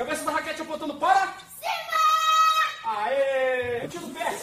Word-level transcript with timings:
Cabeça 0.00 0.24
da 0.24 0.32
raquete 0.32 0.62
apontando 0.62 0.94
para... 0.94 1.34
Cima! 1.60 2.96
Aê! 3.02 3.86
Tiro 3.86 4.06
do 4.06 4.14
pé! 4.14 4.34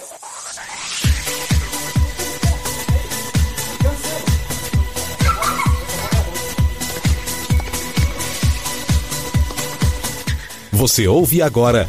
Você 10.73 11.07
ouve 11.07 11.41
agora 11.41 11.87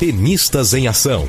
Tenistas 0.00 0.74
em 0.74 0.88
Ação. 0.88 1.28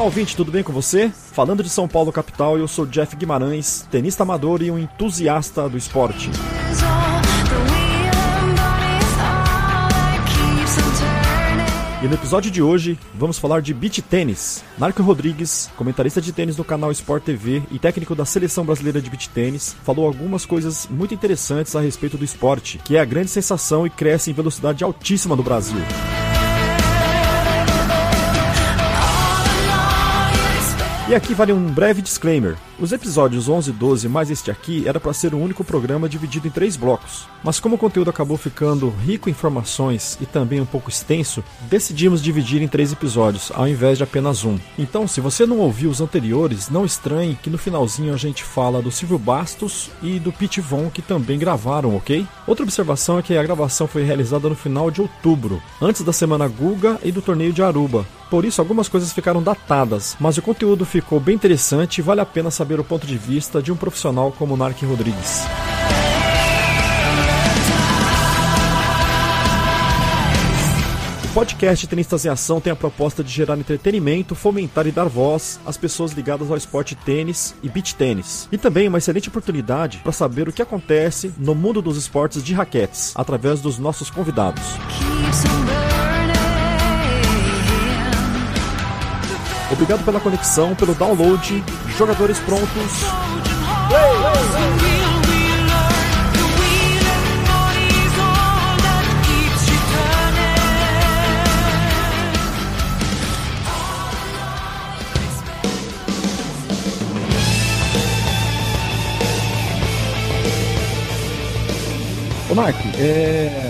Olá, 0.00 0.06
ouvinte, 0.06 0.34
tudo 0.34 0.50
bem 0.50 0.62
com 0.62 0.72
você? 0.72 1.10
Falando 1.10 1.62
de 1.62 1.68
São 1.68 1.86
Paulo 1.86 2.10
capital, 2.10 2.56
eu 2.56 2.66
sou 2.66 2.86
Jeff 2.86 3.14
Guimarães, 3.14 3.86
tenista 3.90 4.22
amador 4.22 4.62
e 4.62 4.70
um 4.70 4.78
entusiasta 4.78 5.68
do 5.68 5.76
esporte. 5.76 6.30
E 12.02 12.08
no 12.08 12.14
episódio 12.14 12.50
de 12.50 12.62
hoje, 12.62 12.98
vamos 13.14 13.38
falar 13.38 13.60
de 13.60 13.74
beach 13.74 14.00
tênis. 14.00 14.64
Narco 14.78 15.02
Rodrigues, 15.02 15.68
comentarista 15.76 16.18
de 16.18 16.32
tênis 16.32 16.56
no 16.56 16.64
canal 16.64 16.90
Sport 16.92 17.22
TV 17.22 17.62
e 17.70 17.78
técnico 17.78 18.14
da 18.14 18.24
Seleção 18.24 18.64
Brasileira 18.64 19.02
de 19.02 19.10
Beach 19.10 19.28
Tênis, 19.28 19.76
falou 19.84 20.06
algumas 20.06 20.46
coisas 20.46 20.88
muito 20.90 21.12
interessantes 21.12 21.76
a 21.76 21.80
respeito 21.82 22.16
do 22.16 22.24
esporte, 22.24 22.80
que 22.82 22.96
é 22.96 23.00
a 23.00 23.04
grande 23.04 23.28
sensação 23.28 23.86
e 23.86 23.90
cresce 23.90 24.30
em 24.30 24.34
velocidade 24.34 24.82
altíssima 24.82 25.36
no 25.36 25.42
Brasil. 25.42 25.76
E 31.10 31.14
aqui 31.16 31.34
vale 31.34 31.52
um 31.52 31.66
breve 31.66 32.00
disclaimer. 32.00 32.56
Os 32.80 32.92
episódios 32.92 33.46
11 33.46 33.68
e 33.68 33.72
12, 33.74 34.08
mais 34.08 34.30
este 34.30 34.50
aqui, 34.50 34.88
era 34.88 34.98
para 34.98 35.12
ser 35.12 35.34
um 35.34 35.42
único 35.42 35.62
programa 35.62 36.08
dividido 36.08 36.48
em 36.48 36.50
três 36.50 36.78
blocos. 36.78 37.28
Mas 37.44 37.60
como 37.60 37.74
o 37.74 37.78
conteúdo 37.78 38.08
acabou 38.08 38.38
ficando 38.38 38.88
rico 38.88 39.28
em 39.28 39.32
informações 39.32 40.16
e 40.18 40.24
também 40.24 40.62
um 40.62 40.66
pouco 40.66 40.88
extenso, 40.88 41.44
decidimos 41.68 42.22
dividir 42.22 42.62
em 42.62 42.68
três 42.68 42.90
episódios, 42.90 43.52
ao 43.54 43.68
invés 43.68 43.98
de 43.98 44.04
apenas 44.04 44.46
um. 44.46 44.58
Então, 44.78 45.06
se 45.06 45.20
você 45.20 45.44
não 45.44 45.58
ouviu 45.58 45.90
os 45.90 46.00
anteriores, 46.00 46.70
não 46.70 46.86
estranhe 46.86 47.38
que 47.42 47.50
no 47.50 47.58
finalzinho 47.58 48.14
a 48.14 48.16
gente 48.16 48.42
fala 48.42 48.80
do 48.80 48.90
Silvio 48.90 49.18
Bastos 49.18 49.90
e 50.02 50.18
do 50.18 50.32
Pete 50.32 50.62
Von, 50.62 50.88
que 50.88 51.02
também 51.02 51.38
gravaram, 51.38 51.94
ok? 51.94 52.26
Outra 52.46 52.64
observação 52.64 53.18
é 53.18 53.22
que 53.22 53.36
a 53.36 53.42
gravação 53.42 53.86
foi 53.86 54.04
realizada 54.04 54.48
no 54.48 54.56
final 54.56 54.90
de 54.90 55.02
outubro, 55.02 55.62
antes 55.82 56.00
da 56.00 56.14
semana 56.14 56.48
Guga 56.48 56.98
e 57.04 57.12
do 57.12 57.20
torneio 57.20 57.52
de 57.52 57.62
Aruba. 57.62 58.06
Por 58.30 58.44
isso, 58.44 58.60
algumas 58.60 58.88
coisas 58.88 59.12
ficaram 59.12 59.42
datadas, 59.42 60.16
mas 60.20 60.38
o 60.38 60.42
conteúdo 60.42 60.86
ficou 60.86 61.18
bem 61.18 61.34
interessante 61.34 61.98
e 61.98 62.02
vale 62.02 62.20
a 62.20 62.24
pena 62.24 62.48
saber 62.48 62.69
o 62.78 62.84
ponto 62.84 63.06
de 63.06 63.16
vista 63.16 63.62
de 63.62 63.72
um 63.72 63.76
profissional 63.76 64.30
como 64.30 64.56
Nark 64.56 64.84
Rodrigues. 64.84 65.44
O 71.30 71.32
podcast 71.32 71.86
Tenistas 71.86 72.24
em 72.24 72.28
Ação 72.28 72.60
tem 72.60 72.72
a 72.72 72.76
proposta 72.76 73.22
de 73.22 73.30
gerar 73.30 73.56
entretenimento, 73.56 74.34
fomentar 74.34 74.88
e 74.88 74.90
dar 74.90 75.04
voz 75.04 75.60
às 75.64 75.76
pessoas 75.76 76.10
ligadas 76.10 76.50
ao 76.50 76.56
esporte 76.56 76.96
tênis 76.96 77.54
e 77.62 77.68
beach 77.68 77.94
tênis. 77.94 78.48
E 78.50 78.58
também 78.58 78.88
uma 78.88 78.98
excelente 78.98 79.28
oportunidade 79.28 79.98
para 79.98 80.10
saber 80.10 80.48
o 80.48 80.52
que 80.52 80.60
acontece 80.60 81.32
no 81.38 81.54
mundo 81.54 81.80
dos 81.80 81.96
esportes 81.96 82.42
de 82.42 82.52
raquetes, 82.52 83.12
através 83.14 83.60
dos 83.60 83.78
nossos 83.78 84.10
convidados. 84.10 84.60
Obrigado 89.72 90.04
pela 90.04 90.20
conexão, 90.20 90.74
pelo 90.74 90.94
download. 90.94 91.64
Jogadores 91.96 92.38
prontos. 92.40 93.04
Ô 112.50 112.54
Mark, 112.54 112.74
é... 112.98 113.69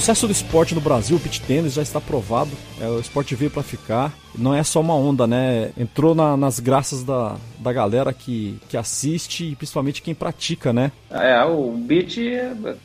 sucesso 0.00 0.26
do 0.26 0.32
esporte 0.32 0.74
no 0.74 0.80
Brasil, 0.80 1.16
o 1.16 1.18
beach 1.18 1.40
tênis, 1.42 1.74
já 1.74 1.82
está 1.82 2.00
provado. 2.00 2.50
É, 2.80 2.86
o 2.86 3.00
esporte 3.00 3.34
veio 3.34 3.50
para 3.50 3.62
ficar. 3.62 4.14
Não 4.36 4.54
é 4.54 4.62
só 4.62 4.80
uma 4.80 4.94
onda, 4.94 5.26
né? 5.26 5.72
Entrou 5.76 6.14
na, 6.14 6.36
nas 6.36 6.60
graças 6.60 7.02
da, 7.02 7.36
da 7.58 7.72
galera 7.72 8.12
que, 8.12 8.58
que 8.68 8.76
assiste 8.76 9.44
e 9.44 9.56
principalmente 9.56 10.00
quem 10.00 10.14
pratica, 10.14 10.72
né? 10.72 10.92
É, 11.10 11.42
o 11.44 11.72
beat 11.72 12.18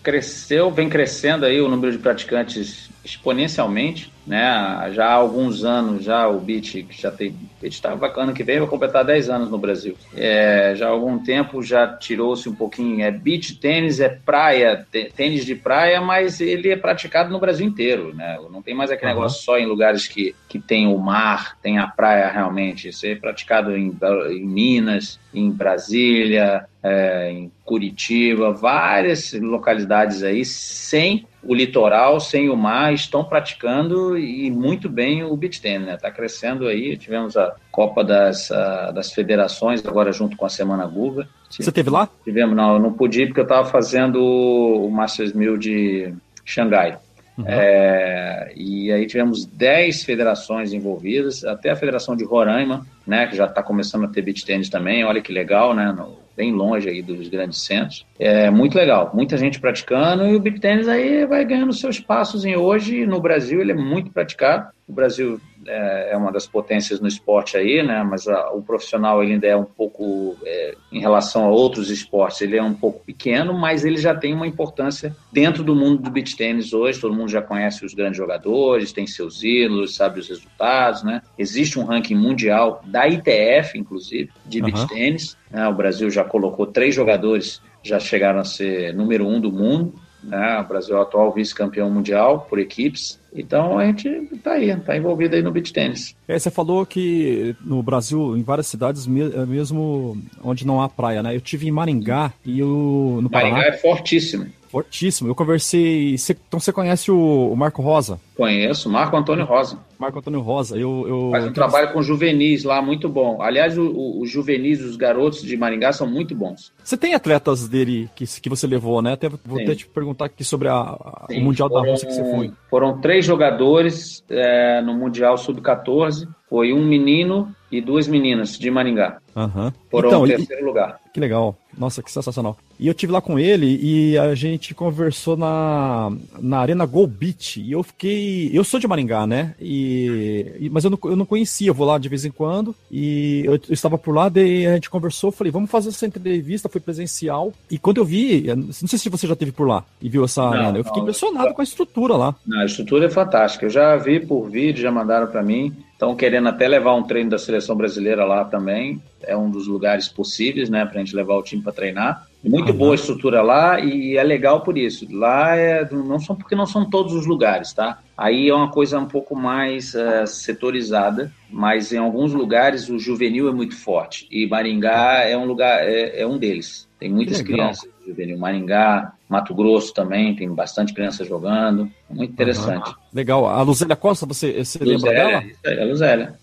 cresceu, 0.02 0.72
vem 0.72 0.90
crescendo 0.90 1.46
aí 1.46 1.62
o 1.62 1.70
número 1.70 1.92
de 1.92 2.00
praticantes 2.00 2.90
exponencialmente, 3.06 4.12
né? 4.26 4.92
Já 4.94 5.08
há 5.08 5.14
alguns 5.14 5.64
anos 5.64 6.04
já 6.04 6.28
o 6.28 6.40
beat 6.40 6.86
já 6.90 7.12
tem, 7.12 7.36
está 7.68 7.96
bacana 7.96 8.34
que 8.34 8.44
vem 8.44 8.60
vai 8.60 8.68
completar 8.68 9.04
10 9.04 9.30
anos 9.30 9.50
no 9.50 9.58
Brasil. 9.58 9.96
É, 10.16 10.74
já 10.76 10.88
há 10.88 10.90
algum 10.90 11.18
tempo 11.20 11.62
já 11.62 11.88
tirou-se 11.88 12.48
um 12.50 12.56
pouquinho, 12.56 13.04
é 13.04 13.12
beat 13.12 13.60
tênis, 13.60 14.00
é 14.00 14.10
praia, 14.10 14.86
tênis 15.16 15.46
de 15.46 15.56
praia, 15.56 16.02
mas 16.02 16.42
ele 16.42 16.70
é 16.70 16.76
praticado 16.76 17.32
no 17.32 17.40
Brasil 17.40 17.66
inteiro, 17.66 18.14
né? 18.14 18.38
Não 18.52 18.62
tem 18.62 18.74
mais 18.74 18.92
aquele 18.92 19.12
uhum. 19.12 19.18
negócio 19.18 19.44
só 19.44 19.58
em 19.58 19.66
lugares 19.66 20.08
que, 20.08 20.36
que 20.48 20.60
tem 20.60 20.88
o 20.88 20.98
mar, 20.98 21.58
tem 21.62 21.78
a 21.78 21.88
praia 21.88 22.30
realmente. 22.30 22.90
Isso 22.90 23.06
é 23.06 23.16
praticado 23.16 23.76
em, 23.76 23.96
em 24.32 24.46
Minas, 24.46 25.20
em 25.34 25.50
Brasília, 25.50 26.66
é, 26.82 27.32
em 27.32 27.52
Curitiba, 27.64 28.52
várias 28.52 29.34
localidades 29.34 30.22
aí 30.24 30.44
sem 30.44 31.26
o 31.44 31.54
litoral, 31.54 32.20
sem 32.20 32.50
o 32.50 32.56
mar, 32.56 32.94
estão 32.94 33.24
praticando 33.24 34.18
e 34.18 34.50
muito 34.50 34.90
bem 34.90 35.24
o 35.24 35.36
beach 35.36 35.62
tennis, 35.62 35.88
né? 35.88 35.96
Está 35.96 36.10
crescendo 36.10 36.68
aí. 36.68 36.96
Tivemos 36.98 37.36
a 37.36 37.56
Copa 37.72 38.04
das, 38.04 38.52
a, 38.52 38.92
das 38.92 39.12
Federações 39.12 39.86
agora 39.86 40.12
junto 40.12 40.38
com 40.38 40.46
a 40.46 40.50
Semana 40.50 40.86
Guga. 40.86 41.28
Você 41.50 41.72
teve 41.72 41.90
lá? 41.90 42.08
Tivemos, 42.24 42.56
não, 42.56 42.74
eu 42.74 42.80
não 42.80 42.94
pude 42.94 43.26
porque 43.26 43.42
eu 43.42 43.46
estava 43.46 43.68
fazendo 43.70 44.24
o 44.24 44.90
Masters 44.90 45.34
1000 45.34 45.58
de 45.58 46.14
Xangai. 46.46 46.98
Uhum. 47.38 47.46
É, 47.48 48.54
e 48.56 48.92
aí 48.92 49.06
tivemos 49.08 49.46
10 49.46 50.04
federações 50.04 50.72
envolvidas, 50.72 51.44
até 51.44 51.72
a 51.72 51.76
Federação 51.76 52.16
de 52.16 52.24
Roraima, 52.24 52.86
né, 53.08 53.26
que 53.28 53.36
já 53.36 53.46
está 53.46 53.64
começando 53.64 54.06
a 54.06 54.08
ter 54.08 54.22
beach 54.22 54.46
tennis 54.46 54.70
também, 54.70 55.04
olha 55.04 55.22
que 55.22 55.34
legal, 55.34 55.74
né, 55.74 55.92
no, 55.92 56.23
bem 56.36 56.52
longe 56.52 56.90
aí 56.90 57.02
dos 57.02 57.28
grandes 57.28 57.62
centros. 57.62 58.06
É 58.20 58.50
muito 58.50 58.76
legal, 58.76 59.12
muita 59.14 59.38
gente 59.38 59.60
praticando 59.60 60.28
e 60.28 60.36
o 60.36 60.40
beach 60.40 60.60
tennis 60.60 60.88
aí 60.88 61.26
vai 61.26 61.46
ganhando 61.46 61.74
seus 61.74 62.00
passos 62.00 62.46
em 62.46 62.56
hoje. 62.56 63.06
No 63.06 63.20
Brasil 63.20 63.62
ele 63.62 63.72
é 63.72 63.76
muito 63.76 64.12
praticado. 64.12 64.70
O 64.88 64.94
Brasil 64.94 65.40
é, 65.68 66.12
é 66.12 66.18
uma 66.18 66.32
das 66.32 66.48
potências 66.48 67.00
no 67.00 67.08
esporte 67.08 67.58
aí, 67.58 67.82
né? 67.84 68.04
Mas 68.04 68.28
a, 68.28 68.52
o 68.52 68.62
profissional 68.62 69.24
ele 69.24 69.34
ainda 69.34 69.48
é 69.48 69.56
um 69.56 69.66
pouco, 69.66 70.38
é, 70.46 70.76
em 70.92 71.00
relação 71.00 71.46
a 71.46 71.50
outros 71.50 71.90
esportes, 71.90 72.42
ele 72.42 72.58
é 72.58 72.64
um 72.64 72.74
pouco 72.74 73.04
pequeno, 73.06 73.54
mas 73.54 73.84
ele 73.86 73.98
já 73.98 74.16
tem 74.16 74.34
uma 74.34 74.48
importância 74.48 75.16
dentro 75.32 75.64
do 75.64 75.76
mundo 75.76 76.02
do 76.02 76.10
beach 76.10 76.36
tennis 76.36 76.74
hoje. 76.74 77.00
Todo 77.00 77.16
mundo 77.16 77.30
já 77.30 77.42
conhece 77.42 77.86
os 77.86 77.94
grandes 77.94 78.18
jogadores, 78.18 78.92
tem 78.92 79.08
seus 79.08 79.44
ídolos, 79.44 79.96
sabe 79.96 80.20
os 80.20 80.30
resultados, 80.30 81.04
né? 81.04 81.22
Existe 81.38 81.80
um 81.80 81.84
ranking 81.84 82.16
mundial 82.16 82.82
da 82.86 83.08
ITF, 83.08 83.78
inclusive, 83.78 84.30
de 84.46 84.60
uhum. 84.60 84.66
beach 84.66 84.88
tennis. 84.88 85.38
Né? 85.50 85.68
O 85.68 85.74
Brasil 85.74 86.10
já 86.10 86.24
colocou 86.24 86.66
três 86.66 86.94
jogadores 86.94 87.62
já 87.84 88.00
chegaram 88.00 88.40
a 88.40 88.46
ser 88.46 88.96
número 88.96 89.28
um 89.28 89.40
do 89.40 89.52
mundo. 89.52 89.94
Né? 90.24 90.60
O 90.60 90.68
Brasil 90.68 90.96
é 90.96 91.00
o 91.00 91.02
atual 91.02 91.32
vice-campeão 91.34 91.90
mundial 91.92 92.48
por 92.50 92.58
equipes. 92.58 93.20
Então 93.36 93.80
a 93.80 93.86
gente 93.86 94.08
está 94.32 94.54
aí, 94.54 94.70
está 94.70 94.96
envolvido 94.96 95.36
aí 95.36 95.42
no 95.42 95.52
beach 95.52 95.74
tênis. 95.74 96.16
É, 96.28 96.38
você 96.38 96.52
falou 96.52 96.86
que 96.86 97.56
no 97.62 97.82
Brasil, 97.82 98.38
em 98.38 98.44
várias 98.44 98.68
cidades, 98.68 99.08
é 99.08 99.46
mesmo 99.46 100.18
onde 100.44 100.66
não 100.66 100.82
há 100.82 100.88
praia, 100.88 101.24
né? 101.24 101.36
Eu 101.36 101.42
tive 101.42 101.68
em 101.68 101.72
Maringá 101.72 102.32
e 102.46 102.62
o 102.62 103.20
no 103.22 103.30
Maringá 103.30 103.56
Paraná, 103.56 103.68
é 103.68 103.78
fortíssimo. 103.78 104.46
Fortíssimo. 104.74 105.30
Eu 105.30 105.36
conversei. 105.36 106.18
Cê, 106.18 106.36
então 106.48 106.60
você 106.60 106.74
conhece 106.74 107.12
o, 107.12 107.52
o, 107.52 107.56
Marco 107.56 107.84
Rosa? 107.84 108.20
Conheço, 108.36 108.90
Marco 108.90 109.16
Antônio 109.16 109.46
Rosa. 109.46 109.78
Marco 110.00 110.18
Antônio 110.18 110.40
Rosa. 110.40 110.76
Eu, 110.76 111.06
eu 111.08 111.30
Faz 111.30 111.46
um 111.46 111.54
trabalho 111.54 111.94
com 111.94 112.02
juvenis 112.02 112.64
lá 112.64 112.82
muito 112.82 113.08
bom. 113.08 113.40
Aliás, 113.40 113.78
os 113.78 114.28
juvenis, 114.32 114.82
os 114.82 114.96
garotos 114.96 115.44
de 115.44 115.56
Maringá 115.56 115.94
são 115.94 116.08
muito 116.08 116.34
bons. 116.34 116.74
Você 116.84 116.98
tem 116.98 117.14
atletas 117.14 117.70
dele 117.70 118.10
que, 118.16 118.26
que 118.26 118.50
você 118.50 118.66
levou, 118.66 119.00
né? 119.00 119.14
Até, 119.14 119.30
vou 119.30 119.60
Sim. 119.60 119.64
até 119.64 119.76
te 119.76 119.86
perguntar 119.86 120.26
aqui 120.26 120.44
sobre 120.44 120.68
a, 120.68 120.74
a, 120.74 121.28
o 121.30 121.40
Mundial 121.40 121.70
foram, 121.70 121.84
da 121.84 121.92
Rússia 121.92 122.08
que 122.08 122.16
você 122.16 122.32
foi. 122.32 122.52
Foram 122.68 123.00
três 123.00 123.24
jogadores 123.24 124.24
é, 124.28 124.82
no 124.82 124.96
Mundial 124.96 125.38
Sub-14. 125.38 126.28
Foi 126.50 126.74
um 126.74 126.84
menino 126.84 127.54
e 127.72 127.80
duas 127.80 128.08
meninas 128.08 128.58
de 128.58 128.72
Maringá. 128.72 129.20
Uhum. 129.36 129.72
Foram 129.90 130.10
então, 130.10 130.22
o 130.24 130.28
terceiro 130.28 130.62
e... 130.62 130.66
lugar. 130.66 131.00
Que 131.14 131.20
legal. 131.20 131.56
Nossa, 131.78 132.02
que 132.02 132.12
sensacional. 132.12 132.58
E 132.80 132.88
eu 132.88 132.94
tive 132.94 133.14
lá 133.14 133.22
com 133.22 133.38
ele 133.38 133.80
e 133.82 134.18
a 134.18 134.34
gente 134.34 134.74
conversou 134.74 135.38
na, 135.38 136.12
na 136.40 136.60
Arena 136.60 136.86
Go 136.86 137.06
Beach. 137.06 137.62
E 137.62 137.72
eu 137.72 137.84
fiquei. 137.84 138.50
Eu 138.52 138.64
sou 138.64 138.80
de 138.80 138.88
Maringá, 138.88 139.26
né? 139.26 139.56
E, 139.60 140.56
e 140.60 140.70
mas 140.70 140.84
eu 140.84 140.90
não, 140.90 141.00
eu 141.06 141.16
não 141.16 141.26
conhecia, 141.26 141.70
eu 141.70 141.74
vou 141.74 141.86
lá 141.86 141.98
de 141.98 142.10
vez 142.10 142.26
em 142.26 142.32
quando. 142.32 142.76
E 142.92 143.44
eu, 143.46 143.54
eu 143.54 143.62
estava 143.70 143.98
por 143.98 144.14
lá, 144.14 144.28
daí 144.28 144.66
a 144.68 144.74
gente 144.74 144.90
conversou. 144.90 145.32
Falei, 145.32 145.52
vamos 145.52 145.70
fazer 145.70 145.90
essa 145.90 146.06
entrevista. 146.06 146.70
Foi 146.70 146.82
presencial. 146.82 147.54
E 147.70 147.78
quando 147.78 147.98
eu 147.98 148.06
vi, 148.06 148.46
não 148.56 148.72
sei 148.72 149.00
se 149.00 149.10
você 149.10 149.28
já 149.28 149.36
teve 149.36 149.52
por 149.52 149.68
lá 149.68 149.84
e 150.02 150.10
viu 150.10 150.24
essa 150.26 150.42
não, 150.42 150.50
arena, 150.50 150.78
eu 150.78 150.84
fiquei 150.84 151.02
não, 151.02 151.10
impressionado 151.10 151.50
eu... 151.50 151.54
com 151.54 151.62
a 151.62 151.64
estrutura 151.64 152.16
lá. 152.16 152.36
Não, 152.46 152.60
a 152.60 152.66
estrutura 152.66 153.06
é 153.06 153.10
fantástica. 153.10 153.66
Eu 153.66 153.70
já 153.70 153.96
vi 153.98 154.20
por 154.20 154.50
vídeo, 154.50 154.82
já 154.82 154.92
mandaram 154.92 155.28
para 155.28 155.44
mim. 155.44 155.76
Estão 155.94 156.16
querendo 156.16 156.50
até 156.50 156.68
levar 156.68 156.96
um 156.96 157.04
treino 157.04 157.30
da 157.30 157.38
seleção 157.38 157.76
brasileira 157.78 158.26
lá 158.26 158.44
também. 158.44 159.02
É 159.24 159.36
um 159.36 159.50
dos 159.50 159.68
lugares 159.68 160.08
possíveis, 160.08 160.70
né, 160.70 160.86
para 160.86 160.96
a 160.96 161.04
gente 161.04 161.16
levar 161.16 161.36
o 161.36 161.44
time 161.44 161.62
para 161.62 161.72
treinar. 161.72 162.28
Muito 162.44 162.72
uhum. 162.72 162.78
boa 162.78 162.92
a 162.92 162.96
estrutura 162.96 163.42
lá 163.42 163.80
e 163.80 164.18
é 164.18 164.24
legal 164.24 164.62
por 164.62 164.78
isso. 164.78 165.08
Lá 165.10 165.56
é, 165.56 165.88
não 165.92 166.20
são 166.20 166.36
porque 166.36 166.56
não 166.56 166.66
são 166.66 166.90
todos 166.90 167.14
os 167.14 167.26
lugares, 167.26 167.72
tá? 167.72 168.00
Aí 168.18 168.50
é 168.50 168.54
uma 168.54 168.70
coisa 168.70 169.00
um 169.00 169.06
pouco 169.06 169.34
mais 169.34 169.94
uh, 169.94 170.28
setorizada, 170.28 171.32
mas 171.50 171.94
em 171.94 171.98
alguns 171.98 172.34
lugares 172.34 172.90
o 172.90 173.00
juvenil 173.00 173.48
é 173.48 173.54
muito 173.54 173.78
forte 173.78 174.28
e 174.30 174.46
Maringá 174.46 175.24
é 175.24 175.38
um 175.38 175.46
lugar 175.46 175.88
é, 175.88 176.22
é 176.22 176.28
um 176.28 176.38
deles. 176.38 176.88
Tem 177.00 177.10
muitas 177.10 177.42
crianças 177.42 177.94
juvenil. 178.06 178.38
Maringá, 178.38 179.14
Mato 179.28 179.54
Grosso 179.54 179.94
também 179.94 180.36
tem 180.36 180.54
bastante 180.54 180.94
criança 180.94 181.24
jogando. 181.24 181.90
Muito 182.10 182.32
interessante. 182.32 182.90
Uhum. 182.90 182.96
Legal. 183.14 183.48
A 183.48 183.62
Luzélia 183.62 183.96
Costa, 183.96 184.26
você, 184.26 184.64
você 184.64 184.80
Luzélia, 184.80 184.96
lembra 184.96 185.12
dela? 185.12 185.44
Isso 185.44 185.60
aí, 185.66 185.82
a 185.82 185.86
Luzélia. 185.86 186.40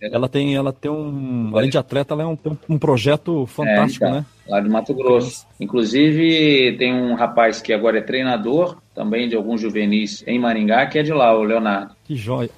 Ela 0.00 0.28
tem, 0.28 0.54
ela 0.54 0.72
tem 0.72 0.90
um. 0.90 1.50
Além 1.56 1.70
de 1.70 1.78
atleta, 1.78 2.14
ela 2.14 2.22
é 2.22 2.26
um, 2.26 2.38
um 2.68 2.78
projeto 2.78 3.46
fantástico, 3.46 4.04
é, 4.04 4.08
então, 4.08 4.20
né? 4.20 4.26
Lá 4.48 4.60
de 4.60 4.68
Mato 4.68 4.94
Grosso. 4.94 5.46
Inclusive, 5.58 6.76
tem 6.78 6.94
um 6.94 7.14
rapaz 7.14 7.60
que 7.60 7.72
agora 7.72 7.98
é 7.98 8.02
treinador, 8.02 8.78
também 8.94 9.28
de 9.28 9.34
alguns 9.34 9.60
juvenis 9.60 10.22
em 10.26 10.38
Maringá, 10.38 10.86
que 10.86 10.98
é 10.98 11.02
de 11.02 11.12
lá, 11.12 11.36
o 11.36 11.42
Leonardo. 11.42 11.94
Que 12.04 12.14
joia. 12.14 12.50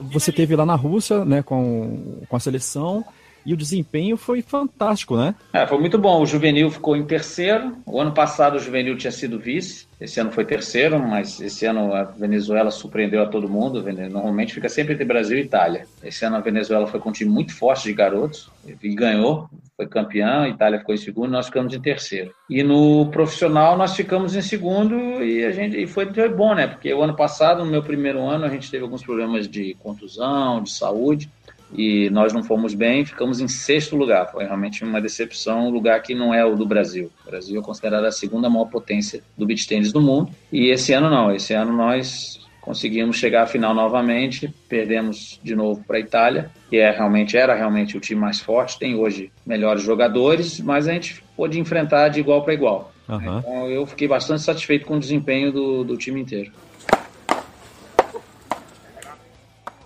Você 0.00 0.32
teve 0.32 0.56
lá 0.56 0.66
na 0.66 0.74
Rússia, 0.74 1.24
né, 1.24 1.42
com, 1.42 2.22
com 2.28 2.36
a 2.36 2.40
seleção 2.40 3.04
e 3.44 3.52
o 3.52 3.56
desempenho 3.56 4.16
foi 4.16 4.42
fantástico, 4.42 5.16
né? 5.16 5.34
É, 5.52 5.66
foi 5.66 5.78
muito 5.78 5.98
bom. 5.98 6.20
O 6.20 6.26
juvenil 6.26 6.70
ficou 6.70 6.96
em 6.96 7.04
terceiro. 7.04 7.76
O 7.84 8.00
ano 8.00 8.12
passado 8.12 8.56
o 8.56 8.60
juvenil 8.60 8.96
tinha 8.96 9.10
sido 9.10 9.38
vice. 9.38 9.86
Esse 10.00 10.18
ano 10.18 10.32
foi 10.32 10.44
terceiro, 10.44 10.98
mas 10.98 11.40
esse 11.40 11.64
ano 11.64 11.94
a 11.94 12.02
Venezuela 12.02 12.70
surpreendeu 12.72 13.22
a 13.22 13.26
todo 13.26 13.48
mundo. 13.48 13.82
Normalmente 14.10 14.54
fica 14.54 14.68
sempre 14.68 14.94
entre 14.94 15.04
Brasil 15.04 15.38
e 15.38 15.42
Itália. 15.42 15.86
Esse 16.02 16.24
ano 16.24 16.36
a 16.36 16.40
Venezuela 16.40 16.86
foi 16.86 16.98
com 16.98 17.10
um 17.10 17.12
time 17.12 17.30
muito 17.30 17.54
forte 17.54 17.84
de 17.84 17.92
garotos 17.92 18.50
e 18.82 18.94
ganhou. 18.94 19.48
Foi 19.76 19.86
campeão, 19.86 20.42
a 20.42 20.48
Itália 20.48 20.80
ficou 20.80 20.94
em 20.94 20.98
segundo, 20.98 21.30
nós 21.30 21.46
ficamos 21.46 21.72
em 21.72 21.80
terceiro. 21.80 22.32
E 22.50 22.62
no 22.62 23.06
profissional 23.12 23.76
nós 23.76 23.94
ficamos 23.94 24.34
em 24.34 24.42
segundo 24.42 25.22
e 25.22 25.44
a 25.44 25.52
gente 25.52 25.80
e 25.80 25.86
foi, 25.86 26.12
foi 26.12 26.28
bom, 26.28 26.54
né? 26.54 26.66
Porque 26.66 26.92
o 26.92 27.02
ano 27.02 27.14
passado, 27.14 27.64
no 27.64 27.70
meu 27.70 27.82
primeiro 27.82 28.20
ano, 28.20 28.44
a 28.44 28.48
gente 28.48 28.70
teve 28.70 28.82
alguns 28.82 29.02
problemas 29.02 29.48
de 29.48 29.74
contusão, 29.74 30.62
de 30.62 30.70
saúde 30.70 31.30
e 31.74 32.10
nós 32.10 32.32
não 32.32 32.42
fomos 32.42 32.74
bem, 32.74 33.04
ficamos 33.04 33.40
em 33.40 33.48
sexto 33.48 33.96
lugar. 33.96 34.30
Foi 34.30 34.44
realmente 34.44 34.84
uma 34.84 35.00
decepção, 35.00 35.68
um 35.68 35.70
lugar 35.70 36.02
que 36.02 36.14
não 36.14 36.34
é 36.34 36.44
o 36.44 36.54
do 36.54 36.66
Brasil. 36.66 37.10
O 37.26 37.30
Brasil 37.30 37.60
é 37.60 37.64
considerado 37.64 38.04
a 38.04 38.12
segunda 38.12 38.48
maior 38.48 38.66
potência 38.66 39.22
do 39.36 39.46
beach 39.46 39.66
tênis 39.66 39.92
do 39.92 40.00
mundo. 40.00 40.30
E 40.52 40.70
esse 40.70 40.92
ano 40.92 41.08
não, 41.08 41.34
esse 41.34 41.54
ano 41.54 41.72
nós 41.72 42.40
conseguimos 42.60 43.16
chegar 43.16 43.42
à 43.42 43.46
final 43.46 43.74
novamente, 43.74 44.52
perdemos 44.68 45.40
de 45.42 45.54
novo 45.54 45.82
para 45.84 45.96
a 45.96 46.00
Itália, 46.00 46.50
que 46.70 46.76
é 46.76 46.90
realmente 46.90 47.36
era 47.36 47.54
realmente 47.54 47.96
o 47.96 48.00
time 48.00 48.20
mais 48.20 48.38
forte, 48.38 48.78
tem 48.78 48.94
hoje 48.94 49.32
melhores 49.44 49.82
jogadores, 49.82 50.60
mas 50.60 50.86
a 50.86 50.92
gente 50.92 51.22
pôde 51.36 51.58
enfrentar 51.58 52.08
de 52.08 52.20
igual 52.20 52.42
para 52.44 52.54
igual. 52.54 52.92
Uhum. 53.08 53.38
Então 53.38 53.68
eu 53.68 53.84
fiquei 53.84 54.06
bastante 54.06 54.42
satisfeito 54.42 54.86
com 54.86 54.94
o 54.94 55.00
desempenho 55.00 55.52
do, 55.52 55.82
do 55.82 55.96
time 55.96 56.20
inteiro. 56.20 56.52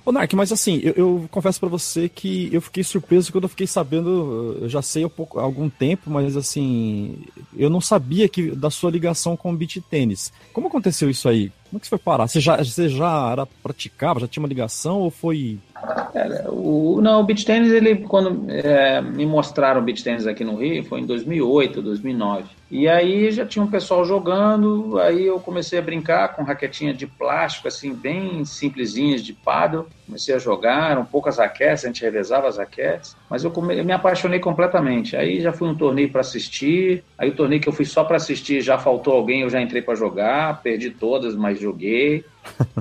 Ô, 0.07 0.13
Nark, 0.13 0.33
mas 0.37 0.53
assim, 0.53 0.81
eu, 0.85 0.93
eu 0.97 1.29
confesso 1.33 1.59
para 1.59 1.69
você 1.69 2.09
que 2.09 2.49
eu 2.53 2.61
fiquei 2.61 2.85
surpreso 2.85 3.33
quando 3.33 3.43
eu 3.43 3.49
fiquei 3.49 3.67
sabendo, 3.67 4.57
eu 4.63 4.69
já 4.69 4.81
sei 4.81 5.03
há, 5.03 5.11
pouco, 5.11 5.41
há 5.41 5.43
algum 5.43 5.69
tempo, 5.69 6.09
mas 6.09 6.37
assim, 6.37 7.19
eu 7.57 7.69
não 7.69 7.81
sabia 7.81 8.29
que 8.29 8.53
da 8.53 8.71
sua 8.71 8.89
ligação 8.89 9.37
com 9.37 9.53
o 9.53 9.57
beat 9.57 9.83
tênis. 9.91 10.33
Como 10.53 10.69
aconteceu 10.69 11.11
isso 11.11 11.29
aí? 11.29 11.51
Como 11.69 11.81
que 11.81 11.87
você 11.87 11.91
foi 11.91 11.99
parar? 11.99 12.29
Você 12.29 12.39
já, 12.39 12.57
você 12.57 12.89
já 12.89 13.33
era 13.33 13.45
praticava, 13.45 14.21
já 14.21 14.29
tinha 14.29 14.41
uma 14.41 14.49
ligação 14.49 15.01
ou 15.01 15.11
foi 15.11 15.59
Cara, 16.13 16.51
o, 16.51 17.01
não, 17.03 17.21
o 17.21 17.25
beach 17.25 17.45
tennis, 17.45 17.71
ele, 17.71 17.97
quando 17.97 18.51
é, 18.51 19.01
me 19.01 19.27
mostraram 19.27 19.81
o 19.81 19.85
beach 19.85 20.03
tennis 20.03 20.27
aqui 20.27 20.45
no 20.45 20.57
Rio, 20.57 20.85
foi 20.85 21.01
em 21.01 21.07
2008, 21.07 21.83
2009. 21.83 22.49
E 22.69 22.89
aí 22.89 23.31
já 23.31 23.47
tinha 23.47 23.65
um 23.65 23.71
pessoal 23.71 24.05
jogando, 24.05 24.99
aí 24.99 25.25
eu 25.25 25.39
comecei 25.39 25.79
a 25.79 25.83
brincar 25.83 26.35
com 26.35 26.43
raquetinha 26.43 26.93
de 26.93 27.07
plástico, 27.07 27.69
assim, 27.69 27.95
bem 27.95 28.45
simplesinhas 28.45 29.23
de 29.23 29.33
paddle. 29.33 29.87
Comecei 30.05 30.35
a 30.35 30.39
jogar, 30.39 30.91
eram 30.91 31.05
poucas 31.05 31.39
raquetes, 31.39 31.85
a 31.85 31.89
gente 31.89 32.03
revezava 32.03 32.49
as 32.49 32.59
raquetes, 32.59 33.17
mas 33.31 33.45
eu, 33.45 33.51
come, 33.51 33.79
eu 33.79 33.85
me 33.85 33.93
apaixonei 33.93 34.41
completamente. 34.41 35.17
Aí 35.17 35.41
já 35.41 35.53
fui 35.53 35.69
um 35.69 35.77
torneio 35.77 36.11
para 36.11 36.23
assistir, 36.23 37.05
aí 37.17 37.29
o 37.29 37.37
torneio 37.37 37.61
que 37.61 37.69
eu 37.69 37.73
fui 37.73 37.85
só 37.85 38.03
para 38.03 38.17
assistir, 38.17 38.61
já 38.61 38.79
faltou 38.79 39.15
alguém, 39.15 39.43
eu 39.43 39.51
já 39.51 39.61
entrei 39.61 39.83
para 39.83 39.95
jogar, 39.95 40.61
perdi 40.63 40.91
todas, 40.91 41.37
mas 41.37 41.61
joguei. 41.61 42.25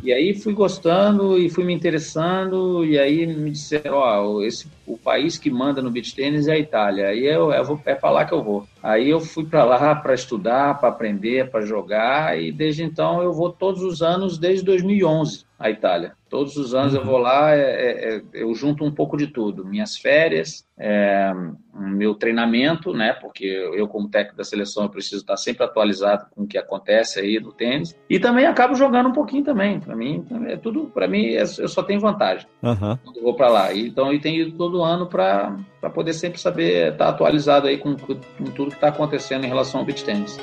E 0.03 0.13
aí 0.13 0.33
fui 0.33 0.53
gostando 0.53 1.37
e 1.37 1.49
fui 1.49 1.63
me 1.63 1.73
interessando, 1.73 2.85
e 2.85 2.99
aí 2.99 3.25
me 3.25 3.51
disseram, 3.51 3.97
ó, 3.97 4.41
esse, 4.43 4.67
o 4.85 4.97
país 4.97 5.37
que 5.37 5.49
manda 5.49 5.81
no 5.81 5.89
beach 5.89 6.13
tênis 6.13 6.47
é 6.47 6.53
a 6.53 6.59
Itália, 6.59 7.07
aí 7.07 7.25
eu, 7.25 7.51
eu 7.51 7.65
vou, 7.65 7.79
é 7.85 7.95
para 7.95 8.11
lá 8.11 8.25
que 8.25 8.33
eu 8.33 8.43
vou. 8.43 8.67
Aí 8.83 9.09
eu 9.09 9.19
fui 9.19 9.45
para 9.45 9.63
lá 9.63 9.95
para 9.95 10.13
estudar, 10.13 10.79
para 10.79 10.89
aprender, 10.89 11.49
para 11.49 11.65
jogar, 11.65 12.39
e 12.39 12.51
desde 12.51 12.83
então 12.83 13.21
eu 13.21 13.33
vou 13.33 13.49
todos 13.51 13.81
os 13.81 14.01
anos, 14.01 14.37
desde 14.37 14.65
2011, 14.65 15.44
à 15.57 15.69
Itália. 15.69 16.13
Todos 16.29 16.57
os 16.57 16.73
anos 16.73 16.93
eu 16.93 17.03
vou 17.03 17.17
lá, 17.17 17.55
é, 17.55 17.61
é, 17.61 18.15
é, 18.15 18.21
eu 18.33 18.53
junto 18.53 18.83
um 18.83 18.91
pouco 18.91 19.15
de 19.15 19.27
tudo. 19.27 19.63
Minhas 19.63 19.95
férias, 19.95 20.67
é, 20.77 21.31
meu 21.73 22.13
treinamento, 22.15 22.93
né? 22.93 23.13
Porque 23.13 23.45
eu, 23.45 23.87
como 23.87 24.09
técnico 24.09 24.37
da 24.37 24.43
seleção, 24.43 24.83
eu 24.83 24.89
preciso 24.89 25.21
estar 25.21 25.37
sempre 25.37 25.63
atualizado 25.63 26.25
com 26.31 26.43
o 26.43 26.47
que 26.47 26.57
acontece 26.57 27.19
aí 27.19 27.39
no 27.39 27.53
tênis. 27.53 27.97
E 28.09 28.19
também 28.19 28.45
acabo 28.45 28.75
jogando 28.75 29.09
um 29.09 29.13
pouquinho 29.13 29.43
também. 29.43 29.79
Para 29.79 29.95
mim, 29.95 30.25
é 30.47 30.57
tudo. 30.57 30.85
Para 30.93 31.07
mim, 31.07 31.27
é, 31.27 31.43
eu 31.43 31.69
só 31.69 31.81
tenho 31.83 32.01
vantagem 32.01 32.47
uhum. 32.61 32.97
quando 32.97 33.21
vou 33.21 33.33
para 33.33 33.49
lá. 33.49 33.73
Então, 33.73 34.11
eu 34.11 34.19
tenho 34.19 34.47
ido 34.47 34.57
todo 34.57 34.83
ano 34.83 35.07
para 35.07 35.57
poder 35.93 36.13
sempre 36.13 36.39
saber 36.39 36.91
estar 36.91 37.09
atualizado 37.09 37.67
aí 37.67 37.77
com, 37.77 37.95
com 37.95 38.45
tudo 38.55 38.71
que 38.71 38.75
está 38.75 38.89
acontecendo 38.89 39.45
em 39.45 39.47
relação 39.47 39.79
ao 39.79 39.85
beach 39.85 40.03
tênis. 40.03 40.37